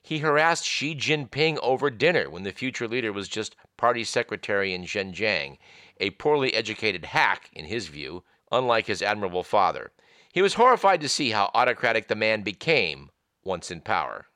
He 0.00 0.20
harassed 0.20 0.64
Xi 0.64 0.94
Jinping 0.94 1.58
over 1.58 1.90
dinner 1.90 2.30
when 2.30 2.44
the 2.44 2.50
future 2.50 2.88
leader 2.88 3.12
was 3.12 3.28
just 3.28 3.56
party 3.76 4.04
secretary 4.04 4.72
in 4.72 4.84
Zhejiang, 4.86 5.58
a 6.00 6.12
poorly 6.12 6.54
educated 6.54 7.04
hack, 7.04 7.50
in 7.52 7.66
his 7.66 7.88
view, 7.88 8.24
unlike 8.50 8.86
his 8.86 9.02
admirable 9.02 9.42
father. 9.42 9.92
He 10.32 10.40
was 10.40 10.54
horrified 10.54 11.02
to 11.02 11.10
see 11.10 11.32
how 11.32 11.50
autocratic 11.52 12.08
the 12.08 12.14
man 12.14 12.40
became 12.40 13.10
once 13.44 13.70
in 13.70 13.82
power. 13.82 14.28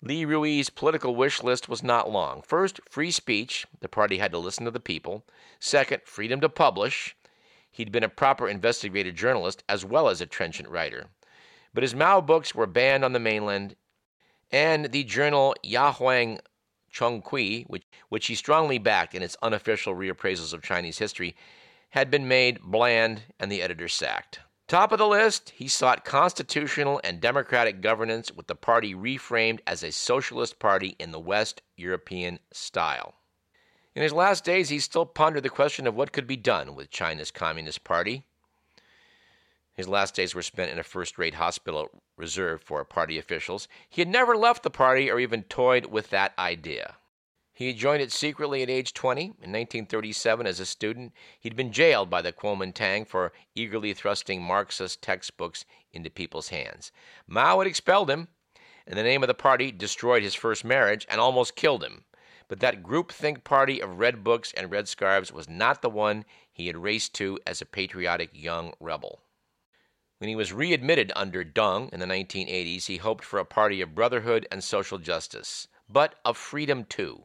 Li 0.00 0.24
Rui's 0.24 0.70
political 0.70 1.16
wish 1.16 1.42
list 1.42 1.68
was 1.68 1.82
not 1.82 2.10
long. 2.10 2.40
First, 2.42 2.80
free 2.88 3.10
speech. 3.10 3.66
The 3.80 3.88
party 3.88 4.18
had 4.18 4.30
to 4.30 4.38
listen 4.38 4.64
to 4.64 4.70
the 4.70 4.78
people. 4.78 5.24
Second, 5.58 6.02
freedom 6.04 6.40
to 6.40 6.48
publish. 6.48 7.16
He'd 7.70 7.90
been 7.90 8.04
a 8.04 8.08
proper 8.08 8.48
investigative 8.48 9.16
journalist 9.16 9.64
as 9.68 9.84
well 9.84 10.08
as 10.08 10.20
a 10.20 10.26
trenchant 10.26 10.68
writer. 10.68 11.06
But 11.74 11.82
his 11.82 11.96
Mao 11.96 12.20
books 12.20 12.54
were 12.54 12.66
banned 12.66 13.04
on 13.04 13.12
the 13.12 13.18
mainland, 13.18 13.74
and 14.50 14.86
the 14.86 15.04
journal 15.04 15.54
Yanhuang 15.64 16.38
Chunqiu, 16.92 17.64
which, 17.66 17.84
which 18.08 18.26
he 18.26 18.34
strongly 18.34 18.78
backed 18.78 19.14
in 19.14 19.22
its 19.22 19.36
unofficial 19.42 19.94
reappraisals 19.94 20.54
of 20.54 20.62
Chinese 20.62 20.98
history, 20.98 21.36
had 21.90 22.10
been 22.10 22.28
made 22.28 22.60
bland 22.62 23.22
and 23.38 23.50
the 23.50 23.62
editor 23.62 23.88
sacked. 23.88 24.40
Top 24.68 24.92
of 24.92 24.98
the 24.98 25.08
list, 25.08 25.54
he 25.56 25.66
sought 25.66 26.04
constitutional 26.04 27.00
and 27.02 27.22
democratic 27.22 27.80
governance 27.80 28.30
with 28.30 28.48
the 28.48 28.54
party 28.54 28.94
reframed 28.94 29.60
as 29.66 29.82
a 29.82 29.90
socialist 29.90 30.58
party 30.58 30.94
in 30.98 31.10
the 31.10 31.18
West 31.18 31.62
European 31.78 32.38
style. 32.52 33.14
In 33.94 34.02
his 34.02 34.12
last 34.12 34.44
days, 34.44 34.68
he 34.68 34.78
still 34.78 35.06
pondered 35.06 35.42
the 35.42 35.48
question 35.48 35.86
of 35.86 35.94
what 35.94 36.12
could 36.12 36.26
be 36.26 36.36
done 36.36 36.74
with 36.74 36.90
China's 36.90 37.30
Communist 37.30 37.82
Party. 37.82 38.24
His 39.72 39.88
last 39.88 40.14
days 40.14 40.34
were 40.34 40.42
spent 40.42 40.70
in 40.70 40.78
a 40.78 40.82
first 40.82 41.16
rate 41.16 41.34
hospital 41.34 41.88
reserved 42.18 42.62
for 42.62 42.84
party 42.84 43.16
officials. 43.16 43.68
He 43.88 44.02
had 44.02 44.08
never 44.08 44.36
left 44.36 44.64
the 44.64 44.70
party 44.70 45.10
or 45.10 45.18
even 45.18 45.44
toyed 45.44 45.86
with 45.86 46.10
that 46.10 46.34
idea. 46.38 46.96
He 47.58 47.72
joined 47.72 48.02
it 48.02 48.12
secretly 48.12 48.62
at 48.62 48.70
age 48.70 48.94
20. 48.94 49.22
In 49.22 49.30
1937, 49.30 50.46
as 50.46 50.60
a 50.60 50.64
student, 50.64 51.12
he'd 51.40 51.56
been 51.56 51.72
jailed 51.72 52.08
by 52.08 52.22
the 52.22 52.32
Kuomintang 52.32 53.04
for 53.04 53.32
eagerly 53.52 53.92
thrusting 53.92 54.40
Marxist 54.40 55.02
textbooks 55.02 55.64
into 55.90 56.08
people's 56.08 56.50
hands. 56.50 56.92
Mao 57.26 57.58
had 57.58 57.66
expelled 57.66 58.10
him. 58.10 58.28
In 58.86 58.96
the 58.96 59.02
name 59.02 59.24
of 59.24 59.26
the 59.26 59.34
party, 59.34 59.72
destroyed 59.72 60.22
his 60.22 60.36
first 60.36 60.64
marriage 60.64 61.04
and 61.10 61.20
almost 61.20 61.56
killed 61.56 61.82
him. 61.82 62.04
But 62.46 62.60
that 62.60 62.84
groupthink 62.84 63.42
party 63.42 63.80
of 63.80 63.98
red 63.98 64.22
books 64.22 64.52
and 64.52 64.70
red 64.70 64.86
scarves 64.86 65.32
was 65.32 65.48
not 65.48 65.82
the 65.82 65.90
one 65.90 66.26
he 66.52 66.68
had 66.68 66.76
raced 66.76 67.12
to 67.14 67.40
as 67.44 67.60
a 67.60 67.66
patriotic 67.66 68.30
young 68.32 68.72
rebel. 68.78 69.22
When 70.18 70.28
he 70.28 70.36
was 70.36 70.52
readmitted 70.52 71.10
under 71.16 71.44
Deng 71.44 71.92
in 71.92 71.98
the 71.98 72.06
1980s, 72.06 72.86
he 72.86 72.98
hoped 72.98 73.24
for 73.24 73.40
a 73.40 73.44
party 73.44 73.80
of 73.80 73.96
brotherhood 73.96 74.46
and 74.52 74.62
social 74.62 74.98
justice, 74.98 75.66
but 75.88 76.14
of 76.24 76.36
freedom 76.36 76.84
too. 76.84 77.24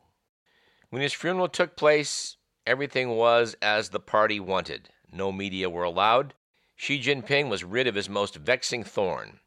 When 0.93 1.01
his 1.01 1.13
funeral 1.13 1.47
took 1.47 1.75
place, 1.75 2.37
everything 2.67 3.09
was 3.09 3.55
as 3.63 3.89
the 3.89 3.99
party 3.99 4.39
wanted. 4.39 4.89
No 5.11 5.31
media 5.31 5.67
were 5.67 5.81
allowed. 5.81 6.35
Xi 6.75 6.99
Jinping 6.99 7.49
was 7.49 7.63
rid 7.63 7.87
of 7.87 7.95
his 7.95 8.07
most 8.07 8.35
vexing 8.35 8.83
thorn. 8.83 9.39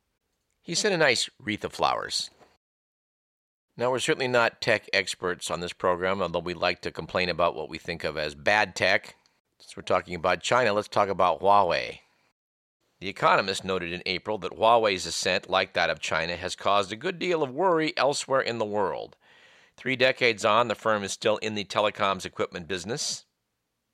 He 0.60 0.74
sent 0.74 0.92
a 0.92 0.98
nice 0.98 1.30
wreath 1.38 1.62
of 1.62 1.72
flowers. 1.72 2.30
Now, 3.76 3.92
we're 3.92 4.00
certainly 4.00 4.26
not 4.26 4.60
tech 4.60 4.88
experts 4.92 5.48
on 5.48 5.60
this 5.60 5.72
program, 5.72 6.20
although 6.20 6.40
we 6.40 6.52
like 6.52 6.80
to 6.82 6.90
complain 6.90 7.28
about 7.28 7.54
what 7.54 7.68
we 7.68 7.78
think 7.78 8.02
of 8.02 8.16
as 8.16 8.34
bad 8.34 8.74
tech. 8.74 9.14
Since 9.60 9.76
we're 9.76 9.84
talking 9.84 10.16
about 10.16 10.42
China, 10.42 10.72
let's 10.72 10.88
talk 10.88 11.08
about 11.08 11.40
Huawei. 11.40 12.00
The 12.98 13.08
Economist 13.08 13.64
noted 13.64 13.92
in 13.92 14.02
April 14.04 14.38
that 14.38 14.58
Huawei's 14.58 15.06
ascent, 15.06 15.48
like 15.48 15.74
that 15.74 15.90
of 15.90 16.00
China, 16.00 16.36
has 16.36 16.56
caused 16.56 16.90
a 16.90 16.96
good 16.96 17.20
deal 17.20 17.44
of 17.44 17.54
worry 17.54 17.96
elsewhere 17.96 18.40
in 18.40 18.58
the 18.58 18.64
world. 18.64 19.14
Three 19.76 19.96
decades 19.96 20.44
on, 20.44 20.68
the 20.68 20.74
firm 20.74 21.02
is 21.02 21.12
still 21.12 21.36
in 21.38 21.54
the 21.54 21.64
telecoms 21.64 22.24
equipment 22.24 22.66
business. 22.66 23.26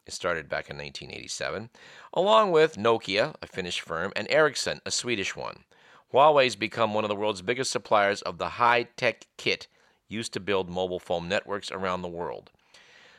It 0.06 0.12
started 0.12 0.48
back 0.48 0.70
in 0.70 0.76
1987, 0.76 1.70
along 2.12 2.52
with 2.52 2.76
Nokia, 2.76 3.34
a 3.42 3.46
Finnish 3.46 3.80
firm, 3.80 4.12
and 4.14 4.28
Ericsson, 4.30 4.80
a 4.86 4.90
Swedish 4.90 5.34
one. 5.34 5.64
Huawei's 6.12 6.56
become 6.56 6.94
one 6.94 7.04
of 7.04 7.08
the 7.08 7.16
world's 7.16 7.42
biggest 7.42 7.70
suppliers 7.70 8.22
of 8.22 8.38
the 8.38 8.50
high 8.50 8.84
tech 8.96 9.26
kit 9.36 9.66
used 10.08 10.32
to 10.34 10.40
build 10.40 10.68
mobile 10.68 11.00
phone 11.00 11.28
networks 11.28 11.72
around 11.72 12.02
the 12.02 12.08
world. 12.08 12.50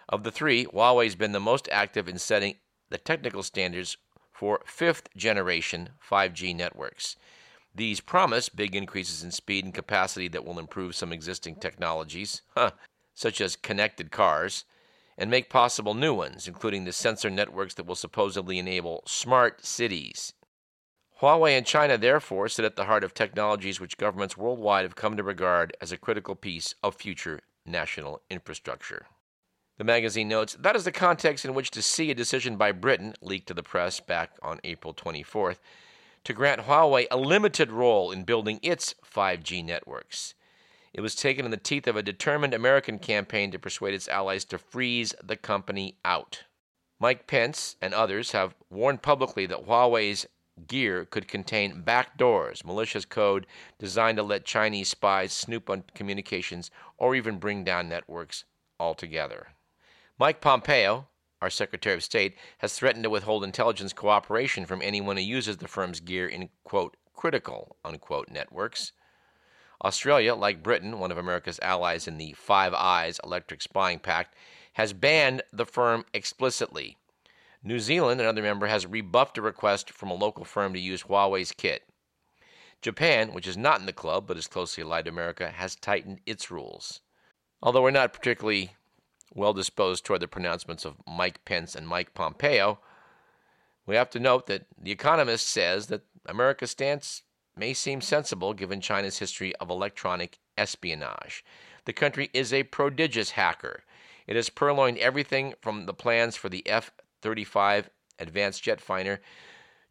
Of 0.07 0.23
the 0.23 0.31
three, 0.31 0.65
Huawei's 0.65 1.15
been 1.15 1.31
the 1.31 1.39
most 1.39 1.67
active 1.71 2.07
in 2.07 2.17
setting 2.17 2.55
the 2.89 2.97
technical 2.97 3.43
standards 3.43 3.97
for 4.31 4.61
fifth 4.65 5.09
generation 5.17 5.89
5G 6.07 6.55
networks. 6.55 7.15
These 7.75 8.01
promise 8.01 8.49
big 8.49 8.75
increases 8.75 9.23
in 9.23 9.31
speed 9.31 9.65
and 9.65 9.73
capacity 9.73 10.27
that 10.29 10.45
will 10.45 10.59
improve 10.59 10.95
some 10.95 11.11
existing 11.11 11.55
technologies, 11.55 12.43
huh, 12.55 12.71
such 13.13 13.41
as 13.41 13.55
connected 13.55 14.11
cars, 14.11 14.65
and 15.17 15.29
make 15.29 15.49
possible 15.49 15.93
new 15.93 16.13
ones, 16.13 16.47
including 16.47 16.85
the 16.85 16.91
sensor 16.91 17.29
networks 17.29 17.73
that 17.75 17.85
will 17.85 17.95
supposedly 17.95 18.59
enable 18.59 19.03
smart 19.05 19.65
cities. 19.65 20.33
Huawei 21.21 21.57
and 21.57 21.65
China, 21.65 21.97
therefore, 21.97 22.49
sit 22.49 22.65
at 22.65 22.75
the 22.75 22.85
heart 22.85 23.03
of 23.03 23.13
technologies 23.13 23.79
which 23.79 23.97
governments 23.97 24.35
worldwide 24.35 24.83
have 24.83 24.95
come 24.95 25.15
to 25.15 25.23
regard 25.23 25.75
as 25.79 25.91
a 25.91 25.97
critical 25.97 26.35
piece 26.35 26.75
of 26.83 26.95
future 26.95 27.39
national 27.65 28.21
infrastructure. 28.29 29.07
The 29.77 29.83
magazine 29.83 30.27
notes 30.27 30.55
that 30.59 30.75
is 30.75 30.83
the 30.83 30.91
context 30.91 31.45
in 31.45 31.53
which 31.53 31.71
to 31.71 31.81
see 31.81 32.11
a 32.11 32.15
decision 32.15 32.57
by 32.57 32.71
Britain, 32.71 33.13
leaked 33.21 33.47
to 33.47 33.53
the 33.53 33.63
press 33.63 33.99
back 33.99 34.31
on 34.41 34.59
April 34.63 34.93
24th, 34.93 35.57
to 36.23 36.33
grant 36.33 36.61
Huawei 36.61 37.07
a 37.11 37.17
limited 37.17 37.71
role 37.71 38.11
in 38.11 38.23
building 38.23 38.59
its 38.61 38.95
5G 39.05 39.63
networks. 39.63 40.33
It 40.93 41.01
was 41.01 41.15
taken 41.15 41.45
in 41.45 41.51
the 41.51 41.57
teeth 41.57 41.87
of 41.87 41.95
a 41.95 42.03
determined 42.03 42.53
American 42.53 42.99
campaign 42.99 43.51
to 43.51 43.59
persuade 43.59 43.93
its 43.93 44.07
allies 44.07 44.45
to 44.45 44.57
freeze 44.57 45.15
the 45.23 45.35
company 45.35 45.97
out. 46.05 46.43
Mike 46.99 47.27
Pence 47.27 47.75
and 47.81 47.93
others 47.93 48.31
have 48.31 48.55
warned 48.69 49.01
publicly 49.01 49.45
that 49.47 49.65
Huawei's 49.65 50.27
gear 50.67 51.03
could 51.05 51.27
contain 51.27 51.83
backdoors, 51.83 52.63
malicious 52.63 53.05
code 53.05 53.47
designed 53.79 54.17
to 54.17 54.23
let 54.23 54.45
Chinese 54.45 54.89
spies 54.89 55.33
snoop 55.33 55.69
on 55.69 55.83
communications 55.95 56.69
or 56.97 57.15
even 57.15 57.39
bring 57.39 57.63
down 57.63 57.89
networks 57.89 58.45
altogether. 58.79 59.47
Mike 60.19 60.41
Pompeo, 60.41 61.07
our 61.43 61.49
Secretary 61.49 61.93
of 61.93 62.03
State, 62.03 62.37
has 62.59 62.73
threatened 62.73 63.03
to 63.03 63.09
withhold 63.09 63.43
intelligence 63.43 63.91
cooperation 63.91 64.65
from 64.65 64.81
anyone 64.81 65.17
who 65.17 65.23
uses 65.23 65.57
the 65.57 65.67
firm's 65.67 65.99
gear 65.99 66.25
in, 66.25 66.49
quote, 66.63 66.95
critical, 67.13 67.75
unquote, 67.83 68.29
networks. 68.29 68.93
Australia, 69.83 70.35
like 70.35 70.63
Britain, 70.63 70.99
one 70.99 71.11
of 71.11 71.17
America's 71.17 71.59
allies 71.61 72.07
in 72.07 72.17
the 72.17 72.31
Five 72.31 72.73
Eyes 72.73 73.19
Electric 73.25 73.61
Spying 73.61 73.99
Pact, 73.99 74.35
has 74.73 74.93
banned 74.93 75.43
the 75.51 75.65
firm 75.65 76.05
explicitly. 76.13 76.97
New 77.61 77.79
Zealand, 77.79 78.21
another 78.21 78.41
member, 78.41 78.67
has 78.67 78.87
rebuffed 78.87 79.37
a 79.37 79.41
request 79.41 79.91
from 79.91 80.09
a 80.09 80.15
local 80.15 80.45
firm 80.45 80.73
to 80.73 80.79
use 80.79 81.03
Huawei's 81.03 81.51
kit. 81.51 81.83
Japan, 82.81 83.33
which 83.33 83.47
is 83.47 83.57
not 83.57 83.81
in 83.81 83.85
the 83.85 83.91
club 83.91 84.27
but 84.27 84.37
is 84.37 84.47
closely 84.47 84.83
allied 84.83 85.05
to 85.05 85.11
America, 85.11 85.49
has 85.49 85.75
tightened 85.75 86.21
its 86.25 86.49
rules. 86.49 87.01
Although 87.61 87.81
we're 87.81 87.91
not 87.91 88.13
particularly 88.13 88.71
well 89.33 89.53
disposed 89.53 90.05
toward 90.05 90.21
the 90.21 90.27
pronouncements 90.27 90.85
of 90.85 90.95
Mike 91.07 91.43
Pence 91.45 91.75
and 91.75 91.87
Mike 91.87 92.13
Pompeo, 92.13 92.79
we 93.85 93.95
have 93.95 94.09
to 94.11 94.19
note 94.19 94.47
that 94.47 94.65
The 94.81 94.91
Economist 94.91 95.47
says 95.47 95.87
that 95.87 96.03
America's 96.25 96.71
stance 96.71 97.23
may 97.55 97.73
seem 97.73 98.01
sensible 98.01 98.53
given 98.53 98.81
China's 98.81 99.19
history 99.19 99.55
of 99.57 99.69
electronic 99.69 100.39
espionage. 100.57 101.43
The 101.85 101.93
country 101.93 102.29
is 102.33 102.53
a 102.53 102.63
prodigious 102.63 103.31
hacker. 103.31 103.83
It 104.25 104.35
has 104.35 104.49
purloined 104.49 104.97
everything 104.99 105.53
from 105.61 105.85
the 105.85 105.93
plans 105.93 106.35
for 106.35 106.49
the 106.49 106.67
F 106.67 106.91
35 107.21 107.89
advanced 108.19 108.63
jet 108.63 108.79
fighter 108.79 109.21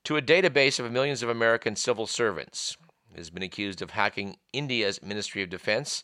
to 0.05 0.17
a 0.17 0.23
database 0.23 0.81
of 0.81 0.91
millions 0.91 1.23
of 1.23 1.29
American 1.29 1.77
civil 1.77 2.07
servants. 2.07 2.77
It 3.13 3.19
has 3.19 3.31
been 3.31 3.43
accused 3.43 3.83
of 3.83 3.91
hacking 3.91 4.39
India's 4.53 5.03
Ministry 5.03 5.43
of 5.43 5.51
Defense. 5.51 6.03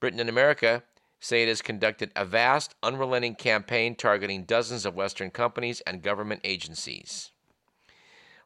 Britain 0.00 0.18
and 0.18 0.30
America 0.30 0.82
say 1.22 1.44
it 1.44 1.48
has 1.48 1.62
conducted 1.62 2.10
a 2.16 2.24
vast, 2.24 2.74
unrelenting 2.82 3.36
campaign 3.36 3.94
targeting 3.94 4.42
dozens 4.42 4.84
of 4.84 4.96
Western 4.96 5.30
companies 5.30 5.80
and 5.82 6.02
government 6.02 6.40
agencies. 6.42 7.30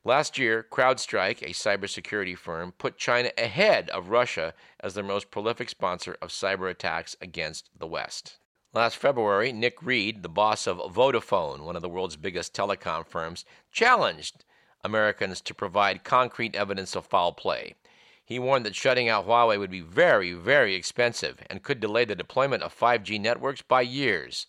Last 0.05 0.39
year, 0.39 0.65
CrowdStrike, 0.71 1.43
a 1.43 1.55
cybersecurity 1.55 2.37
firm, 2.37 2.73
put 2.73 2.99
China 2.99 3.31
ahead 3.39 3.89
of 3.91 4.11
Russia 4.11 4.53
as 4.79 4.93
the 4.93 5.03
most 5.03 5.31
prolific 5.31 5.71
sponsor 5.71 6.19
of 6.21 6.29
cyber 6.29 6.71
attacks 6.71 7.17
against 7.21 7.71
the 7.77 7.87
West. 7.87 8.37
Last 8.75 8.99
February, 8.99 9.53
Nick 9.53 9.83
Read, 9.83 10.23
the 10.23 10.29
boss 10.29 10.67
of 10.67 10.77
Vodafone, 10.77 11.65
one 11.65 11.77
of 11.77 11.83
the 11.83 11.89
world's 11.89 12.17
biggest 12.17 12.55
telecom 12.55 13.07
firms, 13.07 13.47
challenged 13.73 14.45
Americans 14.85 15.41
to 15.41 15.55
provide 15.55 16.05
concrete 16.05 16.55
evidence 16.55 16.95
of 16.95 17.07
foul 17.07 17.33
play. 17.33 17.75
He 18.27 18.41
warned 18.41 18.67
that 18.67 18.75
shutting 18.75 19.09
out 19.09 19.25
Huawei 19.25 19.57
would 19.57 19.71
be 19.71 19.81
very, 19.81 20.33
very 20.33 20.75
expensive 20.75 21.41
and 21.49 21.63
could 21.63 21.79
delay 21.79 22.05
the 22.05 22.17
deployment 22.17 22.65
of 22.65 22.77
5G 22.77 23.21
networks 23.21 23.63
by 23.63 23.83
years. 23.83 24.49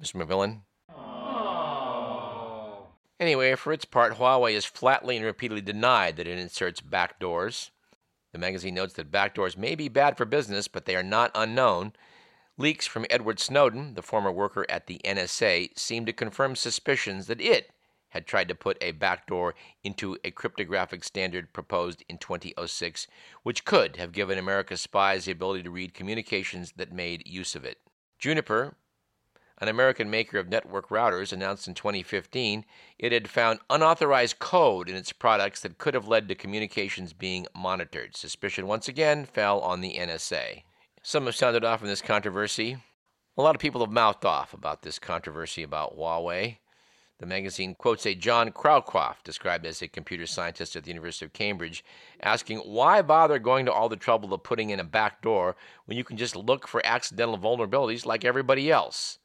Mr. 0.00 0.22
McMillan? 0.22 0.60
Oh. 0.94 2.88
Anyway, 3.18 3.54
for 3.54 3.72
its 3.72 3.86
part, 3.86 4.18
Huawei 4.18 4.52
has 4.52 4.66
flatly 4.66 5.16
and 5.16 5.24
repeatedly 5.24 5.62
denied 5.62 6.16
that 6.16 6.26
it 6.26 6.38
inserts 6.38 6.82
backdoors. 6.82 7.70
The 8.32 8.38
magazine 8.38 8.74
notes 8.74 8.92
that 8.94 9.10
backdoors 9.10 9.56
may 9.56 9.74
be 9.74 9.88
bad 9.88 10.18
for 10.18 10.26
business, 10.26 10.68
but 10.68 10.84
they 10.84 10.94
are 10.94 11.02
not 11.02 11.30
unknown. 11.34 11.94
Leaks 12.58 12.86
from 12.86 13.06
Edward 13.08 13.40
Snowden, 13.40 13.94
the 13.94 14.02
former 14.02 14.30
worker 14.30 14.66
at 14.68 14.86
the 14.86 15.00
NSA, 15.06 15.70
seem 15.78 16.04
to 16.04 16.12
confirm 16.12 16.54
suspicions 16.54 17.28
that 17.28 17.40
it 17.40 17.70
had 18.10 18.26
tried 18.26 18.48
to 18.48 18.54
put 18.54 18.76
a 18.80 18.92
backdoor 18.92 19.54
into 19.82 20.16
a 20.24 20.30
cryptographic 20.30 21.02
standard 21.02 21.52
proposed 21.52 22.04
in 22.08 22.18
2006, 22.18 23.06
which 23.42 23.64
could 23.64 23.96
have 23.96 24.12
given 24.12 24.38
America's 24.38 24.80
spies 24.80 25.24
the 25.24 25.32
ability 25.32 25.62
to 25.62 25.70
read 25.70 25.94
communications 25.94 26.72
that 26.76 26.92
made 26.92 27.26
use 27.26 27.54
of 27.54 27.64
it. 27.64 27.78
Juniper, 28.18 28.76
an 29.58 29.68
American 29.68 30.10
maker 30.10 30.38
of 30.38 30.48
network 30.48 30.88
routers, 30.88 31.32
announced 31.32 31.68
in 31.68 31.74
2015 31.74 32.64
it 32.98 33.12
had 33.12 33.28
found 33.28 33.60
unauthorized 33.68 34.38
code 34.38 34.88
in 34.88 34.96
its 34.96 35.12
products 35.12 35.60
that 35.60 35.78
could 35.78 35.94
have 35.94 36.08
led 36.08 36.28
to 36.28 36.34
communications 36.34 37.12
being 37.12 37.46
monitored. 37.54 38.16
Suspicion 38.16 38.66
once 38.66 38.88
again 38.88 39.24
fell 39.24 39.60
on 39.60 39.80
the 39.80 39.96
NSA. 39.98 40.62
Some 41.02 41.26
have 41.26 41.36
sounded 41.36 41.64
off 41.64 41.82
in 41.82 41.88
this 41.88 42.02
controversy. 42.02 42.76
A 43.36 43.42
lot 43.42 43.54
of 43.54 43.60
people 43.60 43.80
have 43.80 43.90
mouthed 43.90 44.24
off 44.24 44.52
about 44.52 44.82
this 44.82 44.98
controversy 44.98 45.62
about 45.62 45.96
Huawei. 45.96 46.58
The 47.20 47.26
magazine 47.26 47.74
quotes 47.74 48.06
a 48.06 48.14
John 48.14 48.50
Crowcroft, 48.50 49.24
described 49.24 49.66
as 49.66 49.82
a 49.82 49.88
computer 49.88 50.24
scientist 50.24 50.74
at 50.74 50.84
the 50.84 50.90
University 50.90 51.26
of 51.26 51.34
Cambridge, 51.34 51.84
asking 52.22 52.60
why 52.60 53.02
bother 53.02 53.38
going 53.38 53.66
to 53.66 53.72
all 53.72 53.90
the 53.90 53.96
trouble 53.96 54.32
of 54.32 54.42
putting 54.42 54.70
in 54.70 54.80
a 54.80 54.84
back 54.84 55.20
door 55.20 55.54
when 55.84 55.98
you 55.98 56.04
can 56.04 56.16
just 56.16 56.34
look 56.34 56.66
for 56.66 56.80
accidental 56.82 57.36
vulnerabilities 57.36 58.06
like 58.06 58.24
everybody 58.24 58.70
else. 58.70 59.18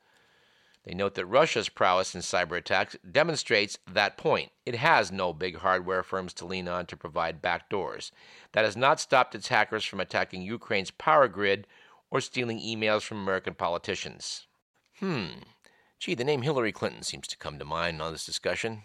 They 0.83 0.93
note 0.93 1.15
that 1.15 1.25
Russia's 1.25 1.69
prowess 1.69 2.13
in 2.13 2.19
cyber 2.19 2.57
attacks 2.57 2.97
demonstrates 3.09 3.79
that 3.89 4.17
point. 4.17 4.51
It 4.65 4.75
has 4.75 5.09
no 5.09 5.31
big 5.31 5.59
hardware 5.59 6.03
firms 6.03 6.33
to 6.33 6.45
lean 6.45 6.67
on 6.67 6.87
to 6.87 6.97
provide 6.97 7.41
backdoors. 7.41 8.11
That 8.51 8.65
has 8.65 8.75
not 8.75 8.99
stopped 8.99 9.35
its 9.35 9.47
hackers 9.47 9.85
from 9.85 10.01
attacking 10.01 10.41
Ukraine's 10.41 10.91
power 10.91 11.29
grid 11.29 11.65
or 12.11 12.19
stealing 12.19 12.59
emails 12.59 13.03
from 13.03 13.19
American 13.19 13.53
politicians. 13.53 14.47
Hmm. 14.99 15.27
Gee, 15.99 16.15
the 16.15 16.23
name 16.23 16.41
Hillary 16.41 16.71
Clinton 16.71 17.03
seems 17.03 17.27
to 17.27 17.37
come 17.37 17.57
to 17.57 17.65
mind 17.65 18.01
on 18.01 18.11
this 18.11 18.25
discussion. 18.25 18.83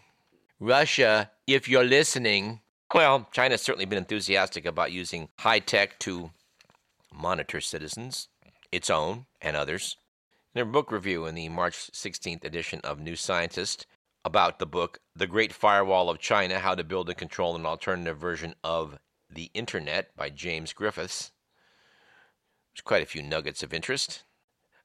Russia, 0.59 1.31
if 1.47 1.69
you're 1.69 1.85
listening, 1.85 2.61
well, 2.95 3.29
China's 3.33 3.63
certainly 3.63 3.85
been 3.85 3.99
enthusiastic 3.99 4.65
about 4.65 4.93
using 4.93 5.29
high 5.39 5.59
tech 5.59 5.99
to 6.01 6.31
monitor 7.13 7.61
citizens, 7.61 8.29
its 8.73 8.91
own 8.91 9.27
and 9.41 9.57
others. 9.57 9.97
In 10.55 10.59
their 10.59 10.65
book 10.65 10.91
review 10.91 11.27
in 11.27 11.35
the 11.35 11.49
March 11.49 11.91
16th 11.93 12.45
edition 12.45 12.81
of 12.83 13.01
New 13.01 13.17
Scientist 13.17 13.87
about 14.25 14.59
the 14.59 14.67
book 14.67 14.99
The 15.17 15.27
Great 15.27 15.53
Firewall 15.53 16.11
of 16.11 16.19
China 16.19 16.59
How 16.59 16.75
to 16.75 16.85
Build 16.85 17.09
and 17.09 17.19
Control 17.19 17.57
an 17.57 17.67
Alternative 17.67 18.19
Version 18.19 18.55
of 18.63 18.99
the 19.29 19.51
Internet 19.55 20.15
by 20.17 20.29
James 20.31 20.73
Griffiths, 20.73 21.33
there's 22.75 22.83
quite 22.83 23.03
a 23.03 23.07
few 23.07 23.23
nuggets 23.23 23.63
of 23.63 23.75
interest. 23.75 24.25